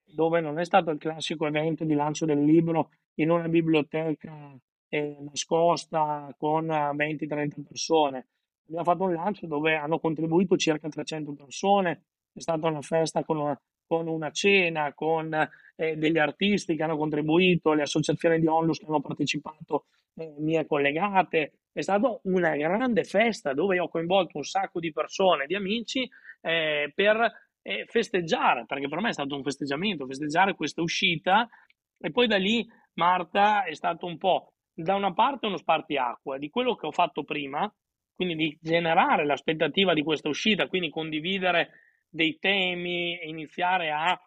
dove 0.03 0.41
non 0.41 0.60
è 0.60 0.65
stato 0.65 0.91
il 0.91 0.98
classico 0.98 1.46
evento 1.46 1.84
di 1.84 1.94
lancio 1.94 2.25
del 2.25 2.44
libro 2.44 2.91
in 3.15 3.32
una 3.32 3.48
biblioteca 3.48 4.58
eh, 4.88 5.18
nascosta 5.20 6.34
con 6.38 6.65
20-30 6.68 7.63
persone. 7.68 8.27
Abbiamo 8.70 8.84
fatto 8.84 9.04
un 9.06 9.14
lancio 9.14 9.48
dove 9.48 9.76
hanno 9.76 10.00
contribuito 10.00 10.56
circa 10.56 10.90
300 10.90 11.34
persone, 11.34 12.04
è 12.32 12.40
stata 12.40 12.68
una 12.68 12.82
festa 12.82 13.24
con 13.24 13.38
una, 13.38 13.60
con 13.88 14.08
una 14.08 14.30
cena, 14.30 14.94
con 14.94 15.34
eh, 15.76 15.98
degli 15.98 16.20
artisti 16.20 16.76
che 16.76 16.84
hanno 16.84 16.96
contribuito, 16.96 17.74
le 17.74 17.82
associazioni 17.82 18.40
di 18.40 18.46
onlus 18.46 18.78
che 18.78 18.86
hanno 18.86 19.02
partecipato, 19.02 19.88
eh, 20.14 20.36
mie 20.38 20.68
collegate. 20.68 21.54
È 21.72 21.82
stata 21.82 22.20
una 22.24 22.56
grande 22.56 23.04
festa 23.06 23.54
dove 23.54 23.80
ho 23.80 23.90
coinvolto 23.90 24.38
un 24.38 24.44
sacco 24.44 24.80
di 24.80 24.92
persone, 24.92 25.48
di 25.48 25.56
amici, 25.56 26.08
eh, 26.42 26.92
per 26.94 27.50
eh, 27.64 27.86
festeggiare, 27.88 28.66
perché 28.68 28.88
per 28.88 29.02
me 29.02 29.10
è 29.10 29.14
stato 29.14 29.36
un 29.36 29.42
festeggiamento, 29.42 30.06
festeggiare 30.06 30.54
questa 30.54 30.84
uscita 30.84 31.50
e 31.98 32.12
poi 32.12 32.28
da 32.28 32.38
lì 32.38 32.64
Marta 32.94 33.64
è 33.64 33.74
stato 33.74 34.06
un 34.06 34.18
po' 34.18 34.54
da 34.72 34.94
una 34.94 35.12
parte 35.14 35.48
uno 35.48 35.58
spartiacque 35.58 36.38
di 36.38 36.50
quello 36.50 36.76
che 36.76 36.86
ho 36.86 36.92
fatto 36.92 37.24
prima, 37.24 37.72
quindi 38.20 38.36
di 38.36 38.58
generare 38.60 39.24
l'aspettativa 39.24 39.94
di 39.94 40.04
questa 40.04 40.28
uscita, 40.28 40.68
quindi 40.68 40.90
condividere 40.90 41.70
dei 42.10 42.38
temi 42.38 43.18
iniziare 43.30 43.92
a, 43.92 44.20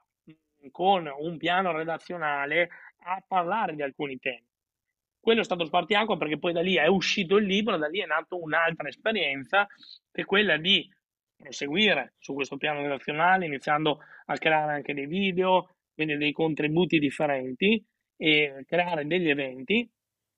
con 0.71 1.13
un 1.15 1.37
piano 1.37 1.73
redazionale, 1.73 2.71
a 3.01 3.23
parlare 3.29 3.75
di 3.75 3.83
alcuni 3.83 4.19
temi. 4.19 4.47
Quello 5.21 5.43
è 5.43 5.45
stato 5.45 5.67
spartiacque 5.67 6.17
perché 6.17 6.39
poi 6.39 6.55
da 6.55 6.63
lì 6.63 6.77
è 6.77 6.87
uscito 6.87 7.37
il 7.37 7.45
libro, 7.45 7.77
da 7.77 7.87
lì 7.89 8.01
è 8.01 8.07
nata 8.07 8.35
un'altra 8.35 8.89
esperienza, 8.89 9.67
che 10.11 10.23
è 10.23 10.25
quella 10.25 10.57
di 10.57 10.89
proseguire 11.37 12.15
su 12.19 12.33
questo 12.33 12.57
piano 12.57 12.81
relazionale, 12.81 13.45
iniziando 13.45 13.99
a 14.25 14.39
creare 14.39 14.73
anche 14.73 14.95
dei 14.95 15.07
video, 15.07 15.69
quindi 15.93 16.17
dei 16.17 16.33
contributi 16.33 16.99
differenti 16.99 17.85
e 18.17 18.65
creare 18.67 19.07
degli 19.07 19.29
eventi 19.29 19.87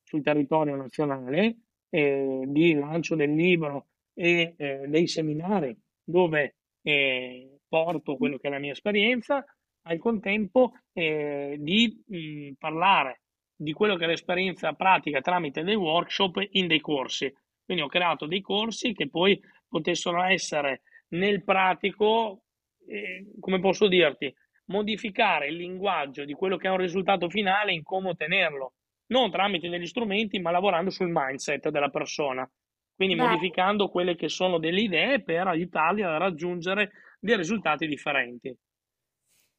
sul 0.03 0.25
territorio 0.25 0.75
nazionale 0.75 1.59
eh, 1.95 2.43
di 2.49 2.75
lancio 2.75 3.15
del 3.15 3.33
libro 3.33 3.87
e 4.15 4.55
eh, 4.57 4.85
dei 4.89 5.07
seminari 5.07 5.77
dove 6.03 6.57
eh, 6.83 7.59
porto 7.69 8.17
quello 8.17 8.37
che 8.37 8.49
è 8.49 8.51
la 8.51 8.59
mia 8.59 8.73
esperienza, 8.73 9.45
al 9.87 9.99
contempo 9.99 10.73
eh, 10.93 11.57
di 11.61 12.03
mh, 12.05 12.53
parlare 12.59 13.21
di 13.55 13.73
quello 13.73 13.95
che 13.95 14.05
è 14.05 14.07
l'esperienza 14.09 14.73
pratica 14.73 15.21
tramite 15.21 15.63
dei 15.63 15.77
workshop 15.77 16.45
in 16.51 16.67
dei 16.67 16.81
corsi. 16.81 17.33
Quindi 17.65 17.85
ho 17.85 17.89
creato 17.89 18.27
dei 18.27 18.41
corsi 18.41 18.93
che 18.93 19.09
poi 19.09 19.41
potessero 19.69 20.21
essere 20.25 20.83
nel 21.11 21.45
pratico, 21.45 22.43
eh, 22.89 23.25
come 23.39 23.61
posso 23.61 23.87
dirti, 23.87 24.35
modificare 24.67 25.47
il 25.47 25.57
linguaggio 25.57 26.25
di 26.25 26.33
quello 26.33 26.57
che 26.57 26.67
è 26.67 26.71
un 26.73 26.79
risultato 26.79 27.29
finale 27.29 27.73
in 27.73 27.85
come 27.85 28.09
ottenerlo, 28.11 28.73
non 29.09 29.31
tramite 29.31 29.69
degli 29.69 29.87
strumenti, 29.87 30.39
ma 30.41 30.51
lavorando 30.51 30.91
sul 30.91 31.11
mindset 31.11 31.69
della 31.71 31.91
persona. 31.91 32.49
Quindi 32.95 33.15
Beh. 33.15 33.15
modificando 33.17 33.89
quelle 33.89 34.15
che 34.17 34.29
sono 34.29 34.59
delle 34.59 34.81
idee 34.83 35.23
per 35.23 35.49
aiutarli 35.49 36.03
a 36.03 36.17
raggiungere 36.17 36.91
dei 37.21 37.37
risultati 37.37 37.87
differenti. 37.87 38.57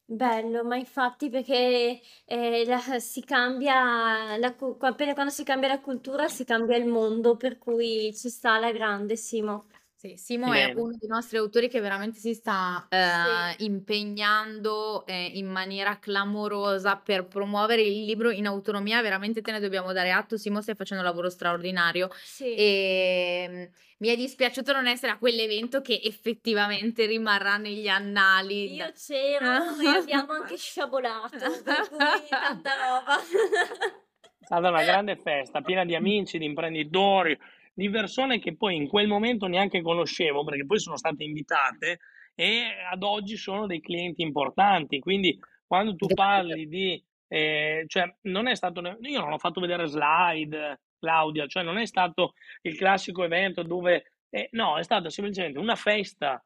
Bello, 0.07 0.63
ma 0.63 0.75
infatti 0.77 1.29
perché 1.29 1.99
eh, 2.25 2.63
la- 2.65 2.99
si 2.99 3.21
cambia, 3.23 4.37
la, 4.37 4.55
appena 4.81 5.13
quando 5.13 5.31
si 5.31 5.43
cambia 5.43 5.67
la 5.67 5.79
cultura 5.81 6.27
si 6.27 6.43
cambia 6.45 6.77
il 6.77 6.85
mondo, 6.87 7.35
per 7.37 7.57
cui 7.57 8.13
ci 8.15 8.29
sta 8.29 8.59
la 8.59 8.71
grande, 8.71 9.15
Simo. 9.15 9.65
Sì, 10.05 10.17
Simo 10.17 10.53
è 10.53 10.71
uno 10.75 10.95
dei 10.99 11.09
nostri 11.09 11.37
autori 11.37 11.67
che 11.67 11.79
veramente 11.79 12.19
si 12.19 12.35
sta 12.35 12.85
eh, 12.89 13.55
impegnando 13.63 15.03
eh, 15.07 15.31
in 15.33 15.47
maniera 15.47 15.97
clamorosa 15.97 16.95
per 16.95 17.25
promuovere 17.25 17.81
il 17.81 18.05
libro 18.05 18.29
in 18.29 18.45
autonomia, 18.45 19.01
veramente 19.01 19.41
te 19.41 19.51
ne 19.51 19.59
dobbiamo 19.59 19.93
dare 19.93 20.11
atto, 20.11 20.37
Simo 20.37 20.61
stai 20.61 20.75
facendo 20.75 21.03
un 21.03 21.09
lavoro 21.09 21.29
straordinario 21.31 22.09
Sì. 22.23 22.53
e 22.53 23.47
mm, 23.49 23.63
mi 23.97 24.09
è 24.09 24.15
dispiaciuto 24.15 24.73
non 24.73 24.85
essere 24.85 25.13
a 25.13 25.17
quell'evento 25.17 25.81
che 25.81 25.99
effettivamente 26.03 27.07
rimarrà 27.07 27.57
negli 27.57 27.87
annali. 27.87 28.75
Io 28.75 28.91
c'ero 28.93 29.63
e 29.81 29.87
abbiamo 29.87 30.33
anche 30.33 30.55
sciabolato, 30.57 31.37
per 31.63 31.89
cui 31.89 32.29
tanta 32.29 32.71
roba. 32.75 33.15
È 34.37 34.45
stata 34.45 34.69
una 34.69 34.83
grande 34.83 35.15
festa, 35.15 35.61
piena 35.61 35.83
di 35.83 35.95
amici, 35.95 36.37
di 36.37 36.45
imprenditori, 36.45 37.35
di 37.75 37.89
persone 37.89 38.39
che 38.39 38.55
poi 38.55 38.75
in 38.75 38.87
quel 38.87 39.07
momento 39.07 39.47
neanche 39.47 39.81
conoscevo, 39.81 40.43
perché 40.45 40.65
poi 40.65 40.79
sono 40.79 40.97
state 40.97 41.23
invitate 41.23 41.99
e 42.33 42.63
ad 42.89 43.03
oggi 43.03 43.35
sono 43.35 43.67
dei 43.67 43.81
clienti 43.81 44.21
importanti. 44.21 44.99
Quindi 44.99 45.37
quando 45.67 45.95
tu 45.95 46.07
parli 46.07 46.67
di, 46.67 47.03
eh, 47.27 47.83
cioè 47.87 48.15
non 48.23 48.47
è 48.47 48.55
stato, 48.55 48.81
io 49.01 49.19
non 49.19 49.33
ho 49.33 49.37
fatto 49.37 49.59
vedere 49.59 49.87
slide, 49.87 50.79
Claudia, 50.97 51.47
cioè 51.47 51.63
non 51.63 51.77
è 51.77 51.85
stato 51.85 52.33
il 52.61 52.77
classico 52.77 53.23
evento 53.23 53.61
dove, 53.61 54.13
eh, 54.29 54.47
no, 54.53 54.77
è 54.77 54.83
stata 54.83 55.09
semplicemente 55.09 55.59
una 55.59 55.75
festa 55.75 56.43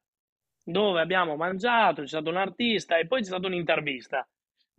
dove 0.64 1.00
abbiamo 1.00 1.36
mangiato, 1.36 2.02
c'è 2.02 2.08
stato 2.08 2.30
un 2.30 2.38
artista 2.38 2.98
e 2.98 3.08
poi 3.08 3.22
c'è 3.22 3.28
stata 3.28 3.48
un'intervista. 3.48 4.28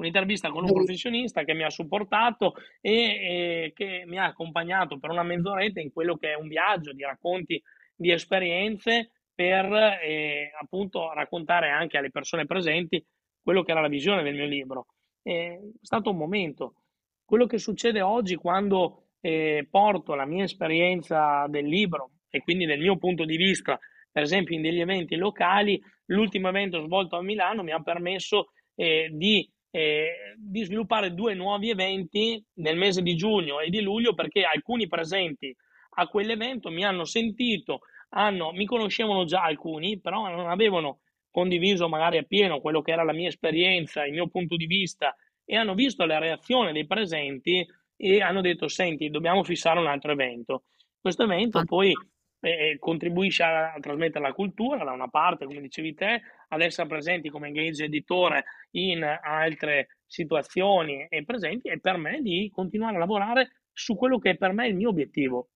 Un'intervista 0.00 0.50
con 0.50 0.64
un 0.64 0.72
professionista 0.72 1.44
che 1.44 1.52
mi 1.52 1.62
ha 1.62 1.68
supportato 1.68 2.54
e, 2.80 2.92
e 2.92 3.72
che 3.74 4.04
mi 4.06 4.18
ha 4.18 4.24
accompagnato 4.24 4.98
per 4.98 5.10
una 5.10 5.22
mezz'oretta 5.22 5.80
in 5.80 5.92
quello 5.92 6.16
che 6.16 6.32
è 6.32 6.36
un 6.36 6.48
viaggio 6.48 6.92
di 6.92 7.02
racconti 7.02 7.62
di 7.94 8.10
esperienze 8.10 9.10
per 9.34 9.70
eh, 10.02 10.52
appunto 10.58 11.12
raccontare 11.12 11.68
anche 11.68 11.98
alle 11.98 12.10
persone 12.10 12.46
presenti 12.46 13.04
quello 13.42 13.62
che 13.62 13.72
era 13.72 13.82
la 13.82 13.88
visione 13.88 14.22
del 14.22 14.34
mio 14.34 14.46
libro. 14.46 14.86
È 15.22 15.58
stato 15.82 16.10
un 16.10 16.16
momento. 16.16 16.76
Quello 17.24 17.44
che 17.44 17.58
succede 17.58 18.00
oggi 18.00 18.36
quando 18.36 19.08
eh, 19.20 19.66
porto 19.70 20.14
la 20.14 20.24
mia 20.24 20.44
esperienza 20.44 21.46
del 21.48 21.66
libro 21.66 22.12
e 22.30 22.40
quindi 22.40 22.64
del 22.64 22.80
mio 22.80 22.96
punto 22.96 23.26
di 23.26 23.36
vista, 23.36 23.78
per 24.10 24.22
esempio 24.22 24.56
in 24.56 24.62
degli 24.62 24.80
eventi 24.80 25.16
locali, 25.16 25.78
l'ultimo 26.06 26.48
evento 26.48 26.80
svolto 26.80 27.16
a 27.16 27.22
Milano 27.22 27.62
mi 27.62 27.72
ha 27.72 27.82
permesso 27.82 28.52
eh, 28.74 29.10
di, 29.12 29.46
eh, 29.70 30.34
di 30.36 30.64
sviluppare 30.64 31.14
due 31.14 31.34
nuovi 31.34 31.70
eventi 31.70 32.42
nel 32.54 32.76
mese 32.76 33.02
di 33.02 33.14
giugno 33.14 33.60
e 33.60 33.70
di 33.70 33.80
luglio 33.80 34.14
perché 34.14 34.42
alcuni 34.42 34.88
presenti 34.88 35.54
a 35.94 36.06
quell'evento 36.06 36.70
mi 36.70 36.84
hanno 36.84 37.04
sentito, 37.04 37.80
hanno, 38.10 38.52
mi 38.52 38.64
conoscevano 38.64 39.24
già 39.24 39.42
alcuni, 39.42 40.00
però 40.00 40.28
non 40.28 40.48
avevano 40.48 41.00
condiviso 41.30 41.88
magari 41.88 42.18
appieno 42.18 42.60
quello 42.60 42.82
che 42.82 42.92
era 42.92 43.04
la 43.04 43.12
mia 43.12 43.28
esperienza, 43.28 44.04
il 44.04 44.12
mio 44.12 44.28
punto 44.28 44.56
di 44.56 44.66
vista 44.66 45.14
e 45.44 45.56
hanno 45.56 45.74
visto 45.74 46.04
la 46.04 46.18
reazione 46.18 46.72
dei 46.72 46.86
presenti 46.86 47.66
e 47.96 48.22
hanno 48.22 48.40
detto 48.40 48.68
senti 48.68 49.10
dobbiamo 49.10 49.44
fissare 49.44 49.78
un 49.78 49.86
altro 49.86 50.12
evento. 50.12 50.64
Questo 51.00 51.24
evento 51.24 51.62
poi 51.64 51.92
eh, 52.40 52.76
contribuisce 52.78 53.42
a, 53.42 53.72
a, 53.72 53.80
trasmettere 53.80 54.24
la 54.24 54.32
cultura 54.32 54.84
da 54.84 54.92
una 54.92 55.08
parte, 55.08 55.44
come 55.44 55.60
dicevi 55.60 55.94
te, 55.94 56.22
ad 56.48 56.60
essere 56.60 56.88
presenti 56.88 57.28
come 57.28 57.48
engage 57.48 57.84
editore 57.84 58.44
in 58.72 59.04
altre 59.04 59.98
situazioni 60.06 61.06
e 61.08 61.24
presenti 61.24 61.68
e 61.68 61.78
per 61.78 61.96
me 61.96 62.20
di 62.20 62.50
continuare 62.52 62.96
a 62.96 62.98
lavorare 62.98 63.50
su 63.72 63.94
quello 63.94 64.18
che 64.18 64.30
è 64.30 64.36
per 64.36 64.52
me 64.52 64.66
il 64.66 64.74
mio 64.74 64.88
obiettivo, 64.88 65.50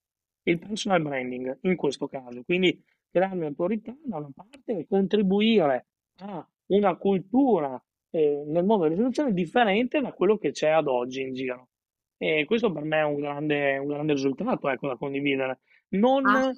il 0.44 0.58
personal 0.58 1.02
branding 1.02 1.58
in 1.62 1.76
questo 1.76 2.06
caso. 2.06 2.42
Quindi 2.44 2.82
crearmi 3.10 3.44
autorità 3.46 3.94
da 4.02 4.18
una 4.18 4.30
parte 4.34 4.78
e 4.78 4.86
contribuire 4.86 5.86
a 6.20 6.46
una 6.66 6.96
cultura 6.96 7.82
eh, 8.10 8.44
nel 8.46 8.64
mondo 8.64 8.84
dell'istruzione 8.84 9.32
differente 9.32 10.00
da 10.00 10.12
quello 10.12 10.36
che 10.38 10.50
c'è 10.52 10.68
ad 10.68 10.86
oggi 10.86 11.22
in 11.22 11.34
giro. 11.34 11.68
E 12.16 12.44
questo 12.44 12.72
per 12.72 12.84
me 12.84 12.98
è 12.98 13.04
un 13.04 13.16
grande, 13.16 13.76
un 13.78 13.88
grande 13.88 14.12
risultato 14.12 14.68
ecco, 14.68 14.86
da 14.86 14.96
condividere. 14.96 15.60
Non, 15.98 16.54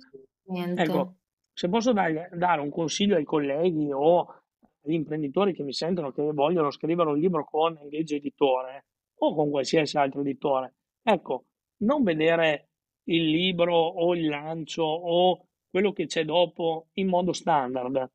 ecco, 0.77 1.17
se 1.53 1.69
posso 1.69 1.93
dare, 1.93 2.31
dare 2.33 2.61
un 2.61 2.71
consiglio 2.71 3.17
ai 3.17 3.25
colleghi 3.25 3.91
o 3.93 4.43
agli 4.83 4.95
imprenditori 4.95 5.53
che 5.53 5.63
mi 5.63 5.73
sentono 5.73 6.13
che 6.13 6.23
vogliono 6.33 6.71
scrivere 6.71 7.11
un 7.11 7.19
libro 7.19 7.45
con 7.45 7.77
Engage 7.79 8.17
Editore 8.17 8.87
o 9.19 9.35
con 9.35 9.51
qualsiasi 9.51 9.97
altro 9.97 10.21
editore, 10.21 10.75
ecco, 11.03 11.47
non 11.79 12.03
vedere 12.03 12.69
il 13.05 13.31
libro 13.31 13.75
o 13.77 14.15
il 14.15 14.27
lancio 14.27 14.83
o 14.83 15.47
quello 15.71 15.93
che 15.93 16.07
c'è 16.07 16.25
dopo 16.25 16.89
in 16.95 17.09
modo 17.09 17.33
standard. 17.33 18.11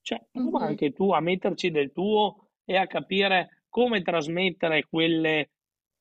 Cioè, 0.00 0.24
prova 0.30 0.58
mm-hmm. 0.58 0.68
anche 0.68 0.92
tu 0.92 1.12
a 1.12 1.20
metterci 1.20 1.70
del 1.70 1.92
tuo 1.92 2.48
e 2.64 2.76
a 2.76 2.86
capire 2.86 3.64
come 3.68 4.02
trasmettere 4.02 4.86
quelle 4.88 5.50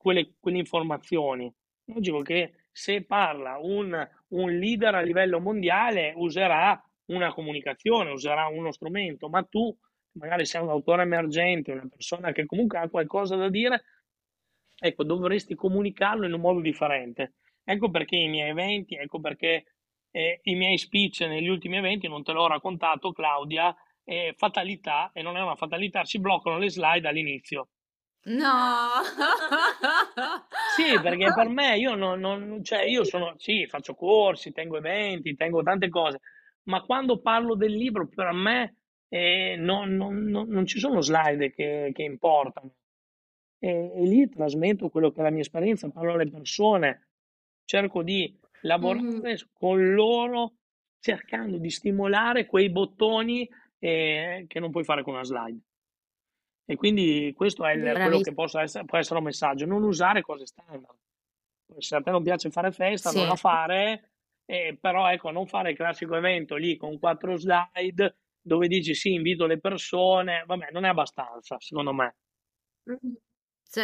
quelle, 0.01 0.33
quelle 0.39 0.57
informazioni. 0.57 1.53
Logico 1.85 2.21
che 2.21 2.60
se 2.71 3.03
parla 3.03 3.57
un, 3.59 4.07
un 4.29 4.57
leader 4.57 4.95
a 4.95 5.01
livello 5.01 5.39
mondiale 5.39 6.13
userà 6.15 6.81
una 7.05 7.33
comunicazione, 7.33 8.11
userà 8.11 8.47
uno 8.47 8.71
strumento, 8.71 9.27
ma 9.29 9.43
tu 9.43 9.75
magari 10.13 10.45
sei 10.45 10.61
un 10.61 10.69
autore 10.69 11.03
emergente, 11.03 11.71
una 11.71 11.87
persona 11.89 12.31
che 12.31 12.45
comunque 12.45 12.79
ha 12.79 12.89
qualcosa 12.89 13.35
da 13.35 13.49
dire, 13.49 13.83
ecco, 14.79 15.03
dovresti 15.03 15.55
comunicarlo 15.55 16.25
in 16.25 16.33
un 16.33 16.41
modo 16.41 16.61
differente. 16.61 17.35
Ecco 17.63 17.89
perché 17.89 18.15
i 18.15 18.27
miei 18.27 18.49
eventi, 18.49 18.95
ecco 18.95 19.19
perché 19.19 19.65
eh, 20.11 20.39
i 20.43 20.55
miei 20.55 20.77
speech 20.77 21.21
negli 21.21 21.47
ultimi 21.47 21.77
eventi, 21.77 22.07
non 22.07 22.23
te 22.23 22.31
l'ho 22.31 22.47
raccontato 22.47 23.11
Claudia, 23.11 23.75
è 24.03 24.33
fatalità, 24.35 25.11
e 25.13 25.21
non 25.21 25.37
è 25.37 25.41
una 25.41 25.55
fatalità, 25.55 26.03
si 26.03 26.19
bloccano 26.19 26.57
le 26.57 26.69
slide 26.69 27.07
all'inizio. 27.07 27.69
No! 28.23 29.01
Sì, 30.75 30.99
perché 31.01 31.33
per 31.33 31.49
me 31.49 31.77
io 31.77 31.95
non, 31.95 32.19
non, 32.21 32.63
cioè 32.63 32.83
io 32.83 33.03
sono, 33.03 33.33
sì, 33.37 33.67
faccio 33.67 33.93
corsi, 33.93 34.53
tengo 34.53 34.77
eventi, 34.77 35.35
tengo 35.35 35.61
tante 35.63 35.89
cose, 35.89 36.21
ma 36.63 36.81
quando 36.81 37.19
parlo 37.19 37.55
del 37.55 37.73
libro 37.73 38.07
per 38.07 38.31
me 38.31 38.77
eh, 39.09 39.57
non, 39.57 39.95
non, 39.97 40.23
non, 40.29 40.65
ci 40.65 40.79
sono 40.79 41.01
slide 41.01 41.51
che, 41.51 41.91
che 41.93 42.03
importano. 42.03 42.75
E, 43.59 43.91
e, 43.95 44.01
lì 44.03 44.29
trasmetto 44.29 44.89
quello 44.89 45.11
che 45.11 45.19
è 45.19 45.23
la 45.23 45.29
mia 45.29 45.41
esperienza, 45.41 45.89
parlo 45.89 46.13
alle 46.13 46.29
persone, 46.29 47.07
cerco 47.65 48.01
di 48.01 48.33
lavorare 48.61 49.03
mm-hmm. 49.03 49.35
con 49.51 49.93
loro 49.93 50.53
cercando 50.99 51.57
di 51.57 51.69
stimolare 51.69 52.45
quei 52.45 52.69
bottoni 52.69 53.47
eh, 53.79 54.45
che 54.47 54.59
non 54.59 54.71
puoi 54.71 54.85
fare 54.85 55.03
con 55.03 55.15
una 55.15 55.23
slide. 55.23 55.59
E 56.71 56.77
quindi 56.77 57.33
questo 57.35 57.65
è 57.65 57.73
il, 57.73 57.81
quello 57.81 58.21
che 58.21 58.33
essere, 58.61 58.85
può 58.85 58.97
essere 58.97 59.19
un 59.19 59.25
messaggio, 59.25 59.65
non 59.65 59.83
usare 59.83 60.21
cose 60.21 60.45
standard. 60.45 60.97
Se 61.77 61.97
a 61.97 62.01
te 62.01 62.11
non 62.11 62.23
piace 62.23 62.49
fare 62.49 62.71
festa, 62.71 63.09
sì. 63.09 63.17
non 63.17 63.27
la 63.27 63.35
fare, 63.35 64.11
eh, 64.45 64.77
però 64.79 65.11
ecco, 65.11 65.31
non 65.31 65.47
fare 65.47 65.71
il 65.71 65.75
classico 65.75 66.15
evento 66.15 66.55
lì 66.55 66.77
con 66.77 66.97
quattro 66.97 67.35
slide 67.35 68.15
dove 68.41 68.67
dici 68.69 68.95
sì, 68.95 69.13
invito 69.13 69.45
le 69.47 69.59
persone, 69.59 70.45
vabbè, 70.47 70.69
non 70.71 70.85
è 70.85 70.87
abbastanza, 70.87 71.57
secondo 71.59 71.91
me. 71.91 72.15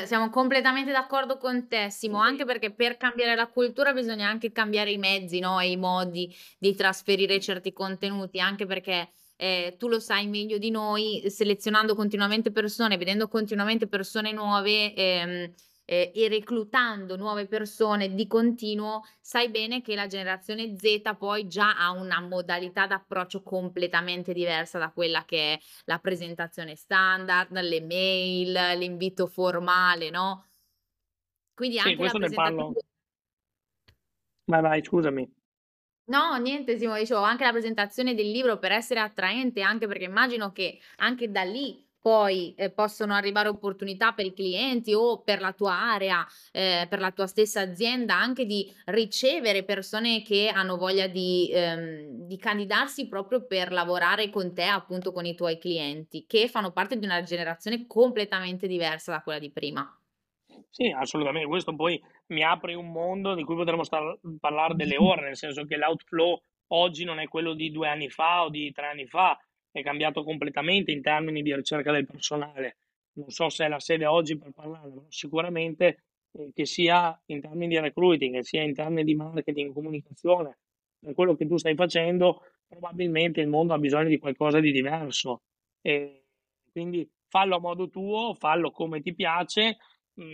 siamo 0.05 0.29
completamente 0.29 0.93
d'accordo 0.93 1.37
con 1.37 1.67
te, 1.67 1.89
Simo, 1.89 2.19
anche 2.19 2.45
perché 2.45 2.71
per 2.71 2.95
cambiare 2.95 3.35
la 3.35 3.47
cultura 3.47 3.91
bisogna 3.91 4.29
anche 4.29 4.53
cambiare 4.53 4.91
i 4.91 4.97
mezzi, 4.97 5.39
no? 5.39 5.59
e 5.59 5.71
i 5.71 5.77
modi 5.77 6.33
di 6.57 6.73
trasferire 6.73 7.37
certi 7.41 7.73
contenuti, 7.73 8.39
anche 8.39 8.65
perché 8.65 9.09
eh, 9.37 9.75
tu 9.77 9.87
lo 9.87 9.99
sai 9.99 10.27
meglio 10.27 10.57
di 10.57 10.71
noi, 10.71 11.23
selezionando 11.27 11.95
continuamente 11.95 12.51
persone, 12.51 12.97
vedendo 12.97 13.27
continuamente 13.27 13.87
persone 13.87 14.31
nuove 14.31 14.93
ehm, 14.93 15.53
eh, 15.85 16.11
e 16.13 16.27
reclutando 16.27 17.15
nuove 17.15 17.47
persone 17.47 18.13
di 18.13 18.27
continuo, 18.27 19.03
sai 19.21 19.49
bene 19.49 19.81
che 19.81 19.95
la 19.95 20.07
generazione 20.07 20.75
Z 20.77 21.15
poi 21.17 21.47
già 21.47 21.77
ha 21.77 21.91
una 21.91 22.19
modalità 22.19 22.87
d'approccio 22.87 23.41
completamente 23.41 24.33
diversa 24.33 24.79
da 24.79 24.91
quella 24.91 25.23
che 25.23 25.53
è 25.53 25.59
la 25.85 25.99
presentazione 25.99 26.75
standard, 26.75 27.57
le 27.59 27.81
mail, 27.81 28.77
l'invito 28.77 29.27
formale, 29.27 30.09
no? 30.09 30.47
Quindi 31.53 31.77
anche 31.77 31.91
sì, 31.91 31.95
questo 31.95 32.17
la 32.17 32.25
presentazione... 32.25 32.63
ne 32.63 32.73
parlo. 32.73 32.81
Vai, 34.45 34.61
vai, 34.61 34.83
scusami. 34.83 35.36
No, 36.09 36.37
niente, 36.37 36.77
Simo, 36.77 36.95
dicevo 36.95 37.19
anche 37.21 37.43
la 37.43 37.51
presentazione 37.51 38.15
del 38.15 38.31
libro 38.31 38.59
per 38.59 38.71
essere 38.71 39.01
attraente, 39.01 39.61
anche 39.61 39.87
perché 39.87 40.05
immagino 40.05 40.53
che 40.53 40.79
anche 40.97 41.29
da 41.29 41.43
lì 41.43 41.85
poi 41.99 42.53
eh, 42.55 42.69
possono 42.71 43.13
arrivare 43.13 43.49
opportunità 43.49 44.13
per 44.13 44.25
i 44.25 44.33
clienti 44.33 44.93
o 44.93 45.21
per 45.21 45.41
la 45.41 45.51
tua 45.51 45.73
area, 45.73 46.25
eh, 46.53 46.87
per 46.89 46.99
la 47.01 47.11
tua 47.11 47.27
stessa 47.27 47.59
azienda, 47.59 48.15
anche 48.15 48.45
di 48.45 48.73
ricevere 48.85 49.65
persone 49.65 50.21
che 50.21 50.47
hanno 50.47 50.77
voglia 50.77 51.07
di, 51.07 51.49
ehm, 51.51 52.25
di 52.25 52.37
candidarsi 52.37 53.09
proprio 53.09 53.45
per 53.45 53.73
lavorare 53.73 54.29
con 54.29 54.53
te, 54.53 54.63
appunto 54.63 55.11
con 55.11 55.25
i 55.25 55.35
tuoi 55.35 55.57
clienti, 55.57 56.23
che 56.25 56.47
fanno 56.47 56.71
parte 56.71 56.97
di 56.97 57.03
una 57.05 57.21
generazione 57.23 57.85
completamente 57.85 58.67
diversa 58.67 59.11
da 59.11 59.21
quella 59.21 59.39
di 59.39 59.51
prima. 59.51 59.96
Sì, 60.77 60.91
assolutamente. 60.95 61.47
Questo 61.47 61.75
poi 61.75 61.99
mi 62.27 62.43
apre 62.43 62.75
un 62.75 62.91
mondo 62.91 63.33
di 63.33 63.43
cui 63.43 63.55
potremmo 63.55 63.83
star- 63.83 64.19
parlare 64.39 64.75
delle 64.75 64.97
ore, 64.97 65.21
nel 65.23 65.37
senso 65.37 65.65
che 65.65 65.75
l'outflow 65.77 66.39
oggi 66.67 67.03
non 67.03 67.19
è 67.19 67.27
quello 67.27 67.53
di 67.53 67.71
due 67.71 67.87
anni 67.87 68.09
fa 68.09 68.43
o 68.43 68.49
di 68.49 68.71
tre 68.71 68.87
anni 68.87 69.07
fa, 69.07 69.37
è 69.71 69.81
cambiato 69.81 70.23
completamente 70.23 70.91
in 70.91 71.01
termini 71.01 71.41
di 71.41 71.55
ricerca 71.55 71.91
del 71.91 72.05
personale. 72.05 72.77
Non 73.13 73.29
so 73.29 73.49
se 73.49 73.65
è 73.65 73.67
la 73.67 73.79
sede 73.79 74.05
oggi 74.05 74.37
per 74.37 74.51
parlare, 74.51 74.89
ma 74.93 75.03
sicuramente 75.09 76.03
eh, 76.33 76.51
che 76.53 76.65
sia 76.65 77.19
in 77.27 77.41
termini 77.41 77.67
di 77.69 77.79
recruiting, 77.79 78.35
che 78.35 78.43
sia 78.43 78.61
in 78.61 78.73
termini 78.75 79.03
di 79.03 79.15
marketing, 79.15 79.73
comunicazione, 79.73 80.59
per 80.99 81.13
quello 81.15 81.35
che 81.35 81.47
tu 81.47 81.57
stai 81.57 81.73
facendo, 81.73 82.41
probabilmente 82.67 83.41
il 83.41 83.47
mondo 83.47 83.73
ha 83.73 83.79
bisogno 83.79 84.09
di 84.09 84.19
qualcosa 84.19 84.59
di 84.59 84.71
diverso. 84.71 85.41
E 85.81 86.25
quindi 86.71 87.09
fallo 87.27 87.55
a 87.55 87.59
modo 87.59 87.89
tuo, 87.89 88.35
fallo 88.35 88.69
come 88.71 89.01
ti 89.01 89.15
piace, 89.15 89.63
Mhmm, 89.67 89.77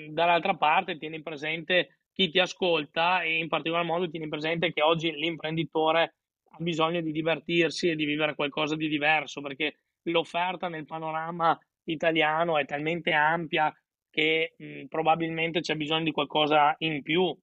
dall'altra 0.09 0.55
parte 0.55 0.97
tieni 0.97 1.21
presente 1.21 1.99
chi 2.13 2.29
ti 2.29 2.39
ascolta 2.39 3.21
e 3.23 3.37
in 3.37 3.47
particolar 3.47 3.83
modo 3.83 4.09
tieni 4.09 4.27
presente 4.27 4.71
che 4.71 4.81
oggi 4.81 5.11
l'imprenditore 5.11 6.15
ha 6.51 6.57
bisogno 6.59 7.01
di 7.01 7.11
divertirsi 7.11 7.89
e 7.89 7.95
di 7.95 8.05
vivere 8.05 8.35
qualcosa 8.35 8.75
di 8.75 8.87
diverso 8.87 9.41
perché 9.41 9.75
l'offerta 10.03 10.67
nel 10.67 10.85
panorama 10.85 11.57
italiano 11.85 12.57
è 12.57 12.65
talmente 12.65 13.11
ampia 13.11 13.73
che 14.09 14.53
mh, 14.57 14.85
probabilmente 14.85 15.59
c'è 15.59 15.75
bisogno 15.75 16.03
di 16.03 16.11
qualcosa 16.11 16.75
in 16.79 17.01
più 17.01 17.35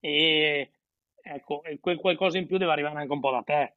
e 0.00 0.70
ecco, 1.22 1.62
e 1.64 1.78
quel 1.80 1.98
qualcosa 1.98 2.38
in 2.38 2.46
più 2.46 2.58
deve 2.58 2.72
arrivare 2.72 2.98
anche 2.98 3.12
un 3.12 3.20
po' 3.20 3.30
da 3.30 3.42
te. 3.42 3.76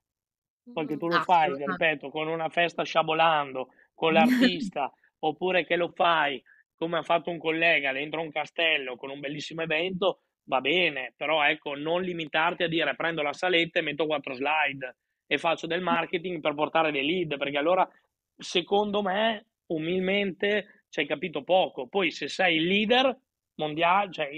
Perché 0.74 0.98
tu 0.98 1.08
lo 1.08 1.22
fai, 1.22 1.54
ripeto, 1.56 2.10
con 2.10 2.28
una 2.28 2.50
festa 2.50 2.84
sciabolando, 2.84 3.70
con 3.94 4.12
l'artista, 4.14 4.92
oppure 5.20 5.66
che 5.66 5.78
lo 5.78 5.90
fai 5.90 6.42
come 6.78 6.98
ha 6.98 7.04
fatto 7.04 7.30
un 7.30 7.40
collega 7.40 7.92
dentro 7.92 8.22
un 8.22 8.32
castello 8.32 8.96
con 8.96 9.10
un 9.10 9.20
bellissimo 9.20 9.64
evento, 9.64 10.22
va 10.44 10.62
bene, 10.62 11.14
però 11.18 11.44
ecco, 11.44 11.76
non 11.76 12.02
limitarti 12.02 12.64
a 12.64 12.68
dire 12.68 12.96
prendo 12.96 13.22
la 13.22 13.34
saletta 13.34 13.80
e 13.80 13.82
metto 13.82 14.06
quattro 14.06 14.34
slide 14.34 14.98
e 15.26 15.38
faccio 15.38 15.68
del 15.68 15.82
marketing 15.82 16.40
per 16.40 16.54
portare 16.54 16.92
dei 16.92 17.06
lead, 17.06 17.38
perché 17.38 17.58
allora 17.58 17.88
secondo 18.38 19.02
me, 19.02 19.48
umilmente, 19.68 20.84
ci 20.90 21.02
hai 21.02 21.08
capito 21.08 21.44
poco. 21.44 21.88
Poi 21.88 22.12
se 22.12 22.28
sei 22.28 22.58
il 22.58 22.68
leader 22.68 23.18
mondiale, 23.56 24.12
cioè 24.12 24.30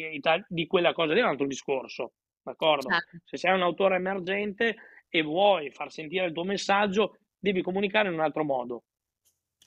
di 0.47 0.65
quella 0.65 0.93
cosa 0.93 1.13
lì 1.13 1.19
è 1.19 1.23
un 1.23 1.29
altro 1.29 1.45
discorso, 1.45 2.13
d'accordo? 2.41 2.89
Certo. 2.89 3.17
Se 3.25 3.37
sei 3.37 3.53
un 3.53 3.61
autore 3.61 3.97
emergente 3.97 4.75
e 5.09 5.21
vuoi 5.21 5.69
far 5.71 5.91
sentire 5.91 6.25
il 6.25 6.33
tuo 6.33 6.43
messaggio, 6.43 7.17
devi 7.37 7.61
comunicare 7.61 8.07
in 8.07 8.15
un 8.15 8.21
altro 8.21 8.43
modo. 8.43 8.83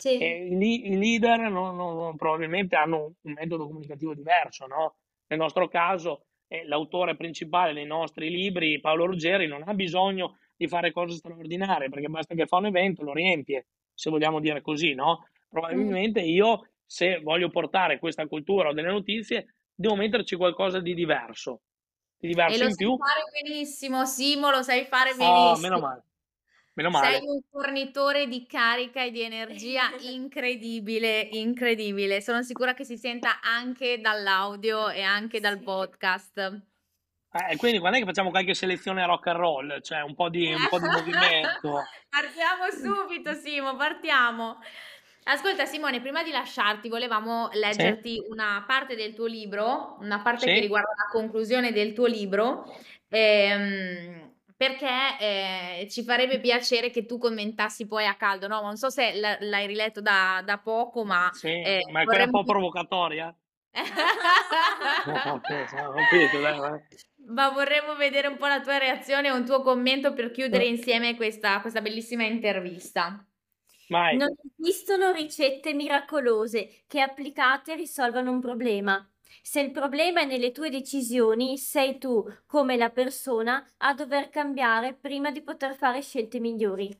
Sì. 0.03 0.21
i, 0.21 0.91
i, 0.91 0.99
leader 0.99 1.49
non, 1.49 1.77
non, 1.77 2.17
probabilmente 2.17 2.75
hanno 2.75 3.15
un 3.21 3.33
metodo 3.35 3.69
comunicativo 3.69 4.15
diverso, 4.15 4.67
no? 4.67 4.97
Nel 5.29 5.39
nostro 5.39 5.69
caso, 5.69 6.25
eh, 6.49 6.65
l'autore 6.67 7.15
principale 7.15 7.73
dei 7.73 7.87
nostri 7.87 8.29
libri, 8.29 8.81
Paolo 8.81 9.07
Ruggeri, 9.07 9.47
non 9.47 9.63
ha 9.65 9.73
bisogno 9.75 10.39
di 10.57 10.67
fare 10.67 10.91
cose 10.91 11.15
straordinarie, 11.15 11.89
perché 11.89 12.09
basta 12.09 12.35
che 12.35 12.47
fa 12.47 12.57
un 12.57 12.67
evento, 12.67 13.05
lo 13.05 13.13
riempie, 13.13 13.69
se 13.95 14.11
vogliamo 14.11 14.41
dire 14.41 14.61
così, 14.61 14.93
no? 14.93 15.29
Probabilmente 15.49 16.21
mm. 16.21 16.27
io, 16.27 16.71
se 16.85 17.21
voglio 17.21 17.49
portare 17.49 18.01
questa 18.01 18.27
cultura 18.27 18.71
o 18.71 18.73
delle 18.73 18.91
notizie, 18.91 19.55
devo 19.73 19.95
metterci 19.95 20.35
qualcosa 20.35 20.81
di 20.81 20.95
diverso, 20.95 21.61
di 22.17 22.27
diverso 22.27 22.57
e 22.57 22.59
lo 22.65 22.69
in 22.71 22.75
più. 22.75 22.97
sai 22.97 23.09
fare 23.09 23.41
benissimo, 23.41 24.05
Simo, 24.05 24.51
lo 24.51 24.63
sai 24.63 24.85
fare 24.85 25.11
benissimo. 25.11 25.51
Oh, 25.51 25.59
meno 25.59 25.79
male. 25.79 26.03
Meno 26.75 26.91
male. 26.91 27.17
Sei 27.17 27.27
un 27.27 27.41
fornitore 27.51 28.27
di 28.27 28.47
carica 28.47 29.03
e 29.03 29.11
di 29.11 29.21
energia 29.21 29.91
incredibile, 30.01 31.21
incredibile. 31.21 32.21
Sono 32.23 32.43
sicura 32.43 32.73
che 32.73 32.85
si 32.85 32.97
senta 32.97 33.41
anche 33.43 34.01
dall'audio 34.01 34.89
e 34.89 35.03
anche 35.03 35.39
dal 35.41 35.61
podcast. 35.61 36.63
Eh, 37.35 37.57
quindi 37.57 37.79
quando 37.79 37.97
è 37.97 38.01
che 38.01 38.07
facciamo 38.07 38.31
qualche 38.31 38.55
selezione 38.55 39.05
rock 39.07 39.27
and 39.29 39.39
roll? 39.39 39.81
Cioè 39.81 40.01
un 40.01 40.15
po' 40.15 40.29
di, 40.29 40.53
un 40.53 40.67
po 40.69 40.79
di 40.79 40.87
movimento. 40.89 41.83
partiamo 42.09 42.71
subito, 42.71 43.33
Simo, 43.35 43.77
partiamo. 43.77 44.59
Ascolta 45.25 45.67
Simone, 45.67 46.01
prima 46.01 46.25
di 46.25 46.31
lasciarti 46.31 46.89
volevamo 46.89 47.49
leggerti 47.53 48.15
sì. 48.15 48.25
una 48.29 48.65
parte 48.67 48.97
del 48.97 49.15
tuo 49.15 49.27
libro, 49.27 49.97
una 50.01 50.21
parte 50.21 50.47
sì. 50.47 50.55
che 50.55 50.61
riguarda 50.61 50.91
la 50.97 51.11
conclusione 51.11 51.73
del 51.73 51.93
tuo 51.93 52.07
libro. 52.07 52.65
Ehm, 53.09 54.22
perché 54.63 55.19
eh, 55.19 55.89
ci 55.91 56.05
farebbe 56.05 56.39
piacere 56.39 56.91
che 56.91 57.05
tu 57.05 57.19
commentassi 57.19 57.89
poi 57.89 58.07
a 58.07 58.15
caldo, 58.15 58.47
no? 58.47 58.61
Non 58.61 58.77
so 58.77 58.91
se 58.91 59.13
l- 59.13 59.39
l'hai 59.41 59.67
riletto 59.67 60.01
da, 60.01 60.41
da 60.45 60.59
poco, 60.59 61.05
ma... 61.05 61.29
Sì, 61.33 61.49
eh, 61.49 61.81
ma 61.91 62.03
è 62.03 62.05
vorremmo... 62.05 62.39
un 62.39 62.41
po' 62.45 62.45
provocatoria. 62.45 63.37
Ma 67.25 67.51
vorremmo 67.51 67.97
vedere 67.97 68.29
un 68.29 68.37
po' 68.37 68.47
la 68.47 68.61
tua 68.61 68.79
reazione 68.79 69.27
e 69.29 69.33
un 69.33 69.45
tuo 69.45 69.63
commento 69.63 70.13
per 70.13 70.31
chiudere 70.31 70.67
insieme 70.67 71.17
questa, 71.17 71.61
questa 71.61 71.81
bellissima 71.81 72.25
intervista. 72.25 73.27
Vai. 73.89 74.17
Non 74.17 74.29
esistono 74.59 75.11
ricette 75.11 75.75
miracolose 75.75 76.85
che 76.87 77.01
applicate 77.01 77.75
risolvano 77.75 78.31
un 78.31 78.41
problema. 78.41 79.12
Se 79.41 79.61
il 79.61 79.71
problema 79.71 80.21
è 80.21 80.25
nelle 80.27 80.53
tue 80.53 80.69
decisioni, 80.69 81.57
sei 81.57 81.99
tu, 81.99 82.25
come 82.47 82.77
la 82.77 82.91
persona, 82.91 83.65
a 83.79 83.95
dover 83.95 84.29
cambiare 84.29 84.93
prima 84.93 85.31
di 85.31 85.43
poter 85.43 85.75
fare 85.75 86.03
scelte 86.03 86.41
migliori. 86.41 86.95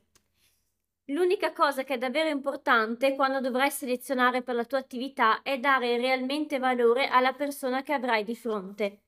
L'unica 1.07 1.51
cosa 1.51 1.83
che 1.83 1.95
è 1.95 1.97
davvero 1.97 2.29
importante 2.29 3.13
quando 3.13 3.41
dovrai 3.41 3.69
selezionare 3.69 4.41
per 4.41 4.55
la 4.55 4.63
tua 4.63 4.79
attività 4.79 5.41
è 5.41 5.59
dare 5.59 5.97
realmente 5.97 6.59
valore 6.59 7.07
alla 7.07 7.33
persona 7.33 7.81
che 7.81 7.91
avrai 7.91 8.23
di 8.23 8.35
fronte. 8.35 9.01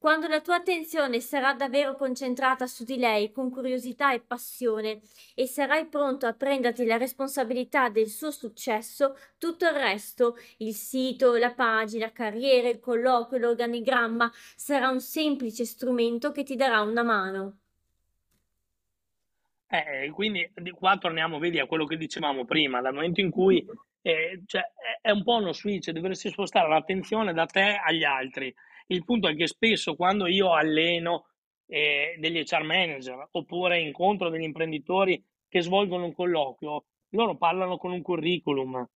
Quando 0.00 0.28
la 0.28 0.40
tua 0.40 0.54
attenzione 0.54 1.20
sarà 1.20 1.52
davvero 1.52 1.94
concentrata 1.94 2.66
su 2.66 2.84
di 2.84 2.96
lei 2.96 3.30
con 3.30 3.50
curiosità 3.50 4.14
e 4.14 4.20
passione 4.20 5.02
e 5.34 5.44
sarai 5.46 5.88
pronto 5.88 6.24
a 6.24 6.32
prenderti 6.32 6.86
la 6.86 6.96
responsabilità 6.96 7.90
del 7.90 8.06
suo 8.06 8.30
successo, 8.30 9.14
tutto 9.36 9.66
il 9.66 9.74
resto, 9.74 10.38
il 10.60 10.72
sito, 10.72 11.36
la 11.36 11.52
pagina, 11.52 12.12
carriera, 12.12 12.70
il 12.70 12.80
colloquio, 12.80 13.40
l'organigramma, 13.40 14.32
sarà 14.56 14.88
un 14.88 15.00
semplice 15.00 15.66
strumento 15.66 16.32
che 16.32 16.44
ti 16.44 16.56
darà 16.56 16.80
una 16.80 17.02
mano. 17.02 17.58
Eh, 19.66 20.10
quindi 20.14 20.50
di 20.54 20.70
qua 20.70 20.96
torniamo, 20.96 21.38
vedi, 21.38 21.58
a 21.58 21.66
quello 21.66 21.84
che 21.84 21.98
dicevamo 21.98 22.46
prima, 22.46 22.80
dal 22.80 22.94
momento 22.94 23.20
in 23.20 23.30
cui 23.30 23.62
eh, 24.00 24.40
cioè, 24.46 24.62
è 25.02 25.10
un 25.10 25.22
po' 25.22 25.34
uno 25.34 25.52
switch, 25.52 25.90
dovresti 25.90 26.30
spostare 26.30 26.70
l'attenzione 26.70 27.34
da 27.34 27.44
te 27.44 27.78
agli 27.84 28.04
altri 28.04 28.54
il 28.90 29.04
punto 29.04 29.28
è 29.28 29.34
che 29.34 29.46
spesso 29.46 29.94
quando 29.94 30.26
io 30.26 30.52
alleno 30.52 31.26
eh, 31.66 32.16
degli 32.18 32.42
HR 32.42 32.64
manager 32.64 33.28
oppure 33.32 33.80
incontro 33.80 34.28
degli 34.28 34.42
imprenditori 34.42 35.24
che 35.48 35.62
svolgono 35.62 36.04
un 36.04 36.14
colloquio, 36.14 36.84
loro 37.10 37.36
parlano 37.36 37.76
con 37.76 37.92
un 37.92 38.02
curriculum, 38.02 38.86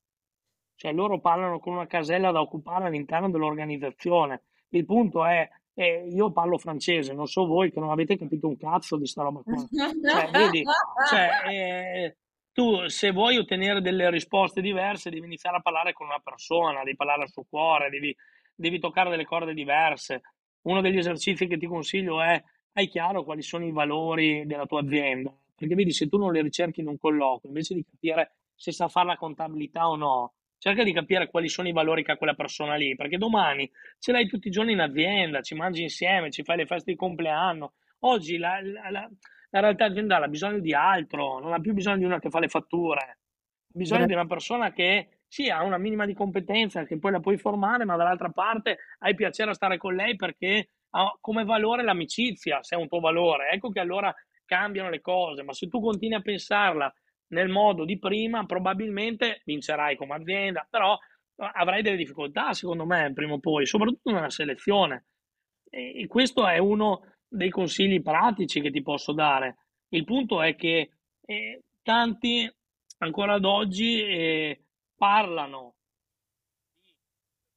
cioè 0.77 0.93
loro 0.93 1.21
parlano 1.21 1.59
con 1.59 1.75
una 1.75 1.87
casella 1.87 2.31
da 2.31 2.41
occupare 2.41 2.87
all'interno 2.87 3.31
dell'organizzazione. 3.31 4.43
Il 4.71 4.85
punto 4.85 5.25
è, 5.25 5.49
eh, 5.75 6.09
io 6.09 6.33
parlo 6.33 6.59
francese, 6.59 7.13
non 7.13 7.27
so 7.27 7.47
voi 7.47 7.73
che 7.73 7.81
non 7.81 7.91
avete 7.91 8.17
capito 8.17 8.49
un 8.49 8.57
cazzo 8.57 8.97
di 8.97 9.07
sta 9.07 9.23
roba 9.23 9.43
qua. 9.43 9.55
Cioè, 9.55 10.31
vedi, 10.31 10.63
cioè, 11.09 11.29
eh, 11.49 12.17
tu 12.53 12.89
se 12.89 13.11
vuoi 13.11 13.37
ottenere 13.37 13.81
delle 13.81 14.11
risposte 14.11 14.61
diverse 14.61 15.11
devi 15.11 15.27
iniziare 15.27 15.57
a 15.57 15.61
parlare 15.61 15.93
con 15.93 16.07
una 16.07 16.21
persona, 16.23 16.85
devi 16.85 16.97
parlare 16.97 17.23
al 17.23 17.31
suo 17.31 17.45
cuore, 17.49 17.91
devi 17.91 18.15
devi 18.55 18.79
toccare 18.79 19.11
delle 19.11 19.25
corde 19.25 19.55
diverse. 19.55 20.23
Uno 20.63 20.81
degli 20.81 20.99
esercizi 20.99 21.47
che 21.47 21.59
ti 21.59 21.67
consiglio 21.67 22.23
è 22.23 22.43
hai 22.73 22.89
chiaro 22.89 23.25
quali 23.25 23.43
sono 23.43 23.65
i 23.65 23.73
valori 23.73 24.47
della 24.47 24.67
tua 24.67 24.81
azienda, 24.81 25.33
perché 25.55 25.75
vedi 25.75 25.93
se 25.93 26.09
tu 26.09 26.19
non 26.19 26.33
le 26.33 26.43
ricerchi 26.43 26.81
in 26.81 26.89
un 26.89 26.99
colloquio, 26.99 27.49
invece 27.49 27.75
di 27.75 27.85
capire 27.85 28.37
se 28.55 28.73
sa 28.73 28.89
fare 28.89 29.09
la 29.09 29.17
contabilità 29.17 29.89
o 29.89 29.97
no, 29.97 30.35
cerca 30.59 30.83
di 30.83 30.93
capire 30.93 31.29
quali 31.29 31.49
sono 31.49 31.69
i 31.69 31.73
valori 31.73 32.03
che 32.03 32.13
ha 32.13 32.17
quella 32.17 32.35
persona 32.35 32.75
lì, 32.75 32.95
perché 32.97 33.17
domani 33.17 33.71
ce 33.99 34.13
l'hai 34.13 34.27
tutti 34.27 34.49
i 34.49 34.51
giorni 34.51 34.73
in 34.73 34.81
azienda, 34.81 35.43
ci 35.43 35.55
mangi 35.55 35.83
insieme, 35.83 36.31
ci 36.31 36.43
fai 36.43 36.57
le 36.57 36.67
feste 36.67 36.93
di 36.93 36.97
compleanno. 36.97 37.75
Oggi 38.01 38.39
la, 38.39 38.61
la, 38.61 38.91
la, 38.91 39.11
la 39.51 39.61
realtà 39.61 39.85
aziendale 39.85 40.25
ha 40.25 40.29
bisogno 40.29 40.59
di 40.59 40.75
altro, 40.75 41.39
non 41.39 41.53
ha 41.53 41.61
più 41.61 41.75
bisogno 41.75 41.99
di 41.99 42.05
una 42.05 42.19
che 42.19 42.31
fa 42.31 42.41
le 42.41 42.49
fatture, 42.49 43.01
ha 43.01 43.17
bisogno 43.73 44.03
Beh. 44.03 44.07
di 44.07 44.13
una 44.15 44.27
persona 44.27 44.73
che 44.73 45.21
sì, 45.35 45.51
ha 45.51 45.65
una 45.65 45.79
minima 45.79 46.07
di 46.07 46.15
competenza 46.15 46.85
che 46.85 46.97
poi 46.97 47.11
la 47.11 47.19
puoi 47.19 47.37
formare, 47.37 47.85
ma 47.85 47.97
dall'altra 47.97 48.31
parte 48.31 48.79
hai 49.01 49.17
piacere 49.17 49.51
a 49.51 49.55
stare 49.55 49.79
con 49.79 49.93
lei 49.93 50.15
perché 50.15 50.69
ha 50.91 51.19
come 51.21 51.43
valore 51.43 51.83
l'amicizia, 51.83 52.63
se 52.63 52.77
è 52.77 52.79
un 52.79 52.87
tuo 52.87 53.01
valore. 53.01 53.51
Ecco 53.51 53.71
che 53.71 53.81
allora 53.81 54.15
cambiano 54.45 54.91
le 54.91 55.01
cose, 55.01 55.43
ma 55.43 55.53
se 55.53 55.67
tu 55.67 55.81
continui 55.81 56.15
a 56.15 56.21
pensarla 56.21 56.95
nel 57.31 57.49
modo 57.49 57.85
di 57.85 57.99
prima, 57.99 58.47
probabilmente 58.47 59.43
vincerai 59.45 59.97
come 59.97 60.15
azienda, 60.15 60.65
però 60.71 60.97
avrai 61.35 61.83
delle 61.83 61.97
difficoltà, 61.97 62.53
secondo 62.53 62.87
me, 62.87 63.13
prima 63.13 63.33
o 63.33 63.41
poi, 63.41 63.67
soprattutto 63.67 64.13
nella 64.13 64.31
selezione. 64.31 65.07
E 65.69 66.07
questo 66.07 66.47
è 66.47 66.59
uno 66.59 67.13
dei 67.27 67.51
consigli 67.51 68.01
pratici 68.03 68.61
che 68.61 68.71
ti 68.71 68.83
posso 68.83 69.13
dare. 69.13 69.57
Il 69.89 70.05
punto 70.05 70.43
è 70.43 70.55
che 70.55 70.91
eh, 71.27 71.63
tanti 71.83 72.49
ancora 72.99 73.35
ad 73.35 73.45
oggi 73.45 74.01
eh, 74.01 74.61
parlano 75.05 75.75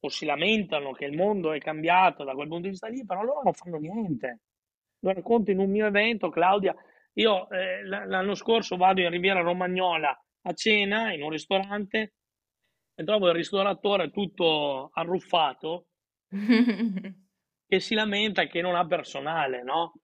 o 0.00 0.08
si 0.10 0.26
lamentano 0.26 0.92
che 0.92 1.06
il 1.06 1.16
mondo 1.16 1.52
è 1.52 1.58
cambiato 1.58 2.22
da 2.22 2.34
quel 2.34 2.46
punto 2.46 2.64
di 2.64 2.70
vista 2.70 2.88
lì, 2.88 3.06
però 3.06 3.22
loro 3.22 3.40
non 3.42 3.54
fanno 3.54 3.78
niente. 3.78 4.40
Lo 5.00 5.12
racconto 5.12 5.50
in 5.50 5.58
un 5.58 5.70
mio 5.70 5.86
evento, 5.86 6.28
Claudia, 6.28 6.74
io 7.14 7.48
eh, 7.48 7.82
l'anno 7.84 8.34
scorso 8.34 8.76
vado 8.76 9.00
in 9.00 9.08
Riviera 9.08 9.40
Romagnola 9.40 10.10
a 10.42 10.52
cena 10.52 11.12
in 11.14 11.22
un 11.22 11.30
ristorante 11.30 12.14
e 12.94 13.04
trovo 13.04 13.28
il 13.28 13.34
ristoratore 13.34 14.10
tutto 14.10 14.90
arruffato 14.92 15.86
che 16.28 17.80
si 17.80 17.94
lamenta 17.94 18.46
che 18.46 18.60
non 18.60 18.76
ha 18.76 18.86
personale, 18.86 19.62
no? 19.62 19.94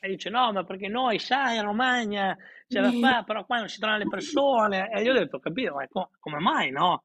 E 0.00 0.08
dice 0.08 0.30
no, 0.30 0.52
ma 0.52 0.64
perché 0.64 0.88
noi, 0.88 1.18
sai, 1.18 1.56
in 1.56 1.64
Romagna 1.64 2.36
ce 2.68 2.80
la 2.80 2.92
fa, 2.92 3.22
però 3.26 3.44
qua 3.44 3.58
non 3.58 3.68
si 3.68 3.78
trovano 3.78 4.02
le 4.02 4.08
persone. 4.08 4.90
E 4.90 5.02
io 5.02 5.10
ho 5.12 5.14
detto, 5.14 5.38
capito, 5.38 5.74
ma 5.74 5.86
co- 5.88 6.10
come 6.20 6.38
mai 6.38 6.70
no? 6.70 7.04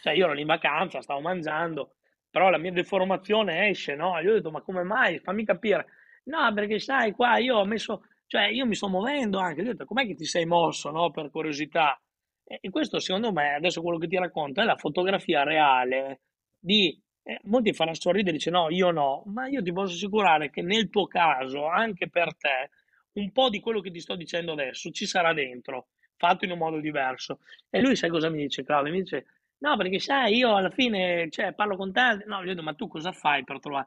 Cioè 0.00 0.14
io 0.14 0.24
ero 0.24 0.32
lì 0.32 0.40
in 0.40 0.46
vacanza, 0.46 1.02
stavo 1.02 1.20
mangiando, 1.20 1.96
però 2.30 2.48
la 2.48 2.58
mia 2.58 2.72
deformazione 2.72 3.68
esce, 3.68 3.94
no? 3.94 4.20
Gli 4.22 4.28
ho 4.28 4.32
detto, 4.32 4.50
ma 4.50 4.62
come 4.62 4.82
mai? 4.82 5.18
Fammi 5.18 5.44
capire. 5.44 5.86
No, 6.24 6.52
perché 6.54 6.78
sai, 6.78 7.12
qua 7.12 7.38
io 7.38 7.56
ho 7.58 7.64
messo, 7.66 8.02
cioè 8.26 8.46
io 8.46 8.64
mi 8.66 8.74
sto 8.74 8.88
muovendo 8.88 9.38
anche. 9.38 9.62
Gli 9.62 9.68
ho 9.68 9.72
detto, 9.72 9.84
com'è 9.84 10.06
che 10.06 10.14
ti 10.14 10.24
sei 10.24 10.46
mosso, 10.46 10.90
no? 10.90 11.10
Per 11.10 11.30
curiosità. 11.30 12.00
E 12.44 12.70
questo 12.70 12.98
secondo 12.98 13.32
me, 13.32 13.54
adesso 13.54 13.82
quello 13.82 13.98
che 13.98 14.08
ti 14.08 14.16
racconto, 14.16 14.60
è 14.60 14.64
la 14.64 14.76
fotografia 14.76 15.42
reale 15.42 16.22
di... 16.58 16.98
Eh, 17.22 17.38
molti 17.44 17.72
fanno 17.72 17.94
sorridere 17.94 18.30
e 18.30 18.32
dice 18.38 18.50
no, 18.50 18.70
io 18.70 18.90
no, 18.90 19.22
ma 19.26 19.46
io 19.46 19.62
ti 19.62 19.72
posso 19.72 19.94
assicurare 19.94 20.50
che 20.50 20.62
nel 20.62 20.88
tuo 20.88 21.06
caso, 21.06 21.66
anche 21.66 22.08
per 22.08 22.34
te, 22.36 22.70
un 23.12 23.30
po' 23.32 23.50
di 23.50 23.60
quello 23.60 23.80
che 23.80 23.90
ti 23.90 24.00
sto 24.00 24.14
dicendo 24.16 24.52
adesso 24.52 24.90
ci 24.90 25.06
sarà 25.06 25.32
dentro, 25.32 25.88
fatto 26.16 26.44
in 26.44 26.52
un 26.52 26.58
modo 26.58 26.80
diverso. 26.80 27.40
E 27.68 27.80
lui 27.80 27.96
sai 27.96 28.10
cosa 28.10 28.30
mi 28.30 28.38
dice, 28.38 28.64
Claudio? 28.64 28.92
Mi 28.92 29.02
dice, 29.02 29.26
no, 29.58 29.76
perché 29.76 29.98
sai, 29.98 30.36
io 30.36 30.54
alla 30.54 30.70
fine, 30.70 31.28
cioè, 31.30 31.52
parlo 31.52 31.76
con 31.76 31.92
te, 31.92 32.22
no, 32.26 32.42
gli 32.42 32.50
dico, 32.50 32.62
ma 32.62 32.74
tu 32.74 32.88
cosa 32.88 33.12
fai 33.12 33.44
per 33.44 33.60
trovare? 33.60 33.86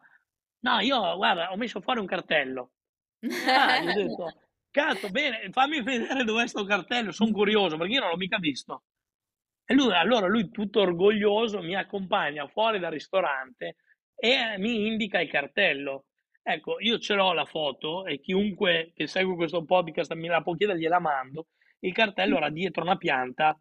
No, 0.60 0.80
io, 0.80 1.16
guarda, 1.16 1.52
ho 1.52 1.58
messo 1.58 1.82
fuori 1.82 2.00
un 2.00 2.06
cartello. 2.06 2.72
Ah, 3.48 3.80
gli 3.80 3.90
ho 3.90 3.94
detto, 3.94 4.34
cazzo, 4.70 5.10
bene, 5.10 5.50
fammi 5.52 5.82
vedere 5.82 6.24
dov'è 6.24 6.48
sto 6.48 6.64
cartello, 6.66 7.12
sono 7.12 7.32
curioso, 7.32 7.78
perché 7.78 7.94
io 7.94 8.02
non 8.02 8.10
l'ho 8.10 8.18
mica 8.18 8.38
visto. 8.38 8.84
E 9.66 9.74
lui, 9.74 9.94
allora 9.94 10.28
lui 10.28 10.50
tutto 10.52 10.82
orgoglioso 10.82 11.62
mi 11.62 11.76
accompagna 11.76 12.48
fuori 12.48 12.80
dal 12.80 12.92
ristorante 12.92 13.78
e 14.16 14.58
mi 14.58 14.88
indica 14.88 15.22
il 15.22 15.30
cartello. 15.30 16.06
Ecco, 16.42 16.80
io 16.80 17.00
ce 17.00 17.14
l'ho 17.14 17.32
la 17.34 17.46
foto 17.46 18.06
e 18.06 18.20
chiunque 18.20 18.92
che 18.94 19.08
segue 19.08 19.36
questo 19.36 19.64
podcast 19.64 20.14
me 20.14 20.28
la 20.28 20.42
può 20.42 20.56
chiedere, 20.56 20.78
gliela 20.80 21.00
mando. 21.00 21.48
Il 21.80 21.94
cartello 21.94 22.38
era 22.38 22.50
dietro 22.50 22.84
una 22.84 22.98
pianta 22.98 23.58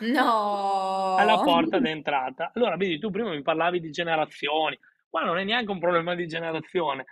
No. 0.00 1.14
alla 1.16 1.40
porta 1.40 1.78
d'entrata. 1.78 2.52
Allora, 2.54 2.76
vedi, 2.76 2.98
tu 2.98 3.10
prima 3.10 3.30
mi 3.30 3.42
parlavi 3.42 3.80
di 3.80 3.90
generazioni, 3.90 4.78
qua 5.08 5.22
non 5.24 5.38
è 5.38 5.44
neanche 5.44 5.70
un 5.70 5.78
problema 5.78 6.14
di 6.14 6.26
generazione. 6.26 7.04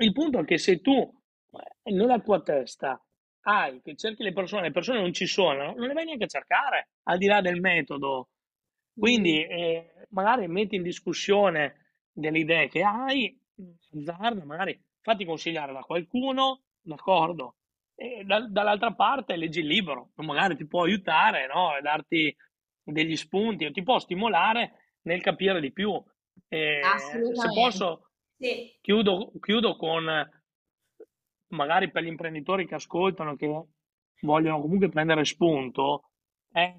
Il 0.00 0.12
punto 0.12 0.40
è 0.40 0.44
che 0.44 0.58
se 0.58 0.80
tu 0.80 0.92
eh, 1.82 1.92
nella 1.92 2.18
tua 2.18 2.40
testa 2.42 3.00
hai 3.48 3.80
che 3.82 3.94
cerchi 3.96 4.22
le 4.22 4.32
persone, 4.32 4.62
le 4.62 4.70
persone 4.72 5.00
non 5.00 5.12
ci 5.12 5.26
sono, 5.26 5.72
non 5.74 5.86
le 5.86 5.92
vai 5.94 6.04
neanche 6.04 6.24
a 6.24 6.28
cercare, 6.28 6.88
al 7.04 7.18
di 7.18 7.26
là 7.26 7.40
del 7.40 7.60
metodo. 7.60 8.30
Quindi 8.98 9.44
eh, 9.44 10.06
magari 10.10 10.48
metti 10.48 10.76
in 10.76 10.82
discussione 10.82 11.92
delle 12.12 12.38
idee 12.38 12.68
che 12.68 12.82
hai, 12.82 13.38
azzarda, 13.94 14.44
magari 14.44 14.80
fatti 15.00 15.24
consigliare 15.24 15.72
da 15.72 15.80
qualcuno, 15.80 16.62
d'accordo? 16.80 17.56
E 17.94 18.24
da- 18.24 18.46
dall'altra 18.48 18.92
parte 18.94 19.36
leggi 19.36 19.60
il 19.60 19.66
libro, 19.66 20.10
magari 20.16 20.56
ti 20.56 20.66
può 20.66 20.84
aiutare, 20.84 21.46
no? 21.46 21.76
E 21.76 21.82
darti 21.82 22.34
degli 22.82 23.16
spunti, 23.16 23.64
o 23.66 23.70
ti 23.70 23.82
può 23.82 23.98
stimolare 23.98 24.94
nel 25.02 25.20
capire 25.20 25.60
di 25.60 25.72
più. 25.72 25.92
E 26.48 26.80
se 26.80 26.94
Assolutamente. 26.94 27.54
posso, 27.54 28.10
Sì. 28.38 28.78
chiudo, 28.80 29.32
chiudo 29.40 29.76
con 29.76 30.04
magari 31.48 31.90
per 31.90 32.02
gli 32.02 32.06
imprenditori 32.08 32.66
che 32.66 32.74
ascoltano, 32.76 33.36
che 33.36 33.64
vogliono 34.22 34.60
comunque 34.60 34.88
prendere 34.88 35.24
spunto, 35.24 36.10
è, 36.50 36.74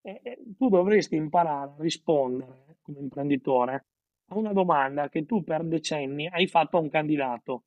è- 0.00 0.20
è- 0.22 0.38
tu 0.56 0.68
dovresti 0.68 1.16
imparare 1.16 1.70
a 1.70 1.74
rispondere 1.78 2.76
come 2.82 3.00
imprenditore 3.00 3.86
a 4.28 4.36
una 4.36 4.52
domanda 4.52 5.08
che 5.08 5.24
tu 5.26 5.42
per 5.44 5.64
decenni 5.64 6.26
hai 6.28 6.46
fatto 6.46 6.76
a 6.76 6.80
un 6.80 6.88
candidato 6.90 7.64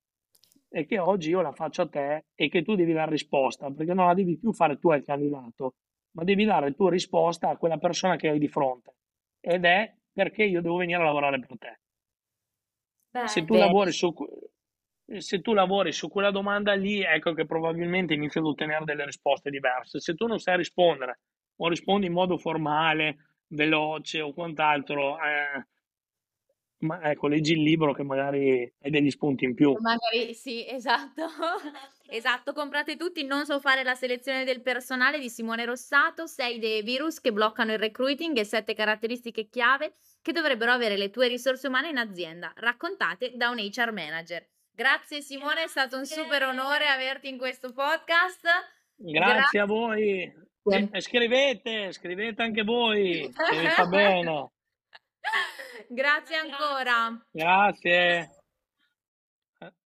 e 0.69 0.85
che 0.85 0.99
oggi 0.99 1.29
io 1.29 1.41
la 1.41 1.51
faccio 1.51 1.83
a 1.83 1.87
te 1.89 2.25
e 2.35 2.49
che 2.49 2.63
tu 2.63 2.75
devi 2.75 2.91
dare 2.93 3.11
risposta, 3.11 3.69
perché 3.71 3.93
non 3.93 4.07
la 4.07 4.13
devi 4.13 4.37
più 4.37 4.51
fare 4.53 4.77
tu 4.79 4.89
al 4.89 5.03
candidato, 5.03 5.75
ma 6.11 6.23
devi 6.23 6.43
dare 6.45 6.69
la 6.69 6.75
tua 6.75 6.89
risposta 6.89 7.49
a 7.49 7.57
quella 7.57 7.77
persona 7.77 8.15
che 8.17 8.29
hai 8.29 8.39
di 8.39 8.47
fronte. 8.47 8.95
Ed 9.39 9.63
è 9.65 9.93
perché 10.11 10.43
io 10.43 10.61
devo 10.61 10.77
venire 10.77 10.99
a 11.01 11.05
lavorare 11.05 11.39
per 11.39 11.57
te. 11.57 11.79
Se 13.31 13.39
Beh, 13.39 13.45
tu 13.47 13.55
lavori 13.57 13.91
su, 13.91 14.13
se 15.17 15.41
tu 15.41 15.53
lavori 15.53 15.91
su 15.91 16.09
quella 16.09 16.31
domanda 16.31 16.73
lì, 16.73 17.01
ecco 17.01 17.33
che 17.33 17.45
probabilmente 17.45 18.13
inizi 18.13 18.39
ad 18.39 18.45
ottenere 18.45 18.85
delle 18.85 19.05
risposte 19.05 19.49
diverse. 19.49 19.99
Se 19.99 20.15
tu 20.15 20.27
non 20.27 20.39
sai 20.39 20.57
rispondere 20.57 21.19
o 21.57 21.69
rispondi 21.69 22.07
in 22.07 22.13
modo 22.13 22.37
formale, 22.37 23.39
veloce 23.47 24.21
o 24.21 24.33
quant'altro, 24.33 25.17
eh, 25.19 25.65
ma 26.79 27.01
ecco, 27.09 27.27
leggi 27.27 27.53
il 27.53 27.63
libro 27.63 27.93
che 27.93 28.03
magari 28.03 28.61
hai 28.81 28.91
degli 28.91 29.09
spunti 29.09 29.45
in 29.45 29.55
più. 29.55 29.75
Magari 29.79 30.33
sì, 30.33 30.67
esatto. 30.67 31.25
Esatto, 32.07 32.53
comprate 32.53 32.97
tutti 32.97 33.23
Non 33.23 33.45
so 33.45 33.59
fare 33.59 33.81
la 33.81 33.95
selezione 33.95 34.43
del 34.43 34.61
personale 34.61 35.17
di 35.17 35.27
Simone 35.27 35.65
Rossato, 35.65 36.27
6 36.27 36.59
dei 36.59 36.83
virus 36.83 37.19
che 37.19 37.33
bloccano 37.33 37.71
il 37.71 37.79
recruiting 37.79 38.37
e 38.37 38.45
7 38.45 38.75
caratteristiche 38.75 39.49
chiave 39.49 39.95
che 40.21 40.31
dovrebbero 40.31 40.71
avere 40.71 40.97
le 40.97 41.09
tue 41.09 41.27
risorse 41.27 41.67
umane 41.67 41.89
in 41.89 41.97
azienda, 41.97 42.53
raccontate 42.57 43.33
da 43.35 43.49
un 43.49 43.57
HR 43.57 43.91
manager. 43.91 44.47
Grazie 44.75 45.21
Simone, 45.21 45.63
è 45.63 45.67
stato 45.67 45.97
un 45.97 46.05
super 46.05 46.43
onore 46.43 46.87
averti 46.87 47.29
in 47.29 47.37
questo 47.37 47.71
podcast. 47.71 48.45
Grazie 48.97 49.61
a 49.61 49.65
voi. 49.65 50.29
E 50.67 50.99
scrivete, 50.99 51.93
scrivete 51.93 52.41
anche 52.41 52.63
voi, 52.63 53.31
che 53.31 53.59
vi 53.59 53.67
fa 53.69 53.85
bene. 53.87 54.51
Grazie 55.87 56.35
ancora. 56.35 57.25
Grazie. 57.31 58.34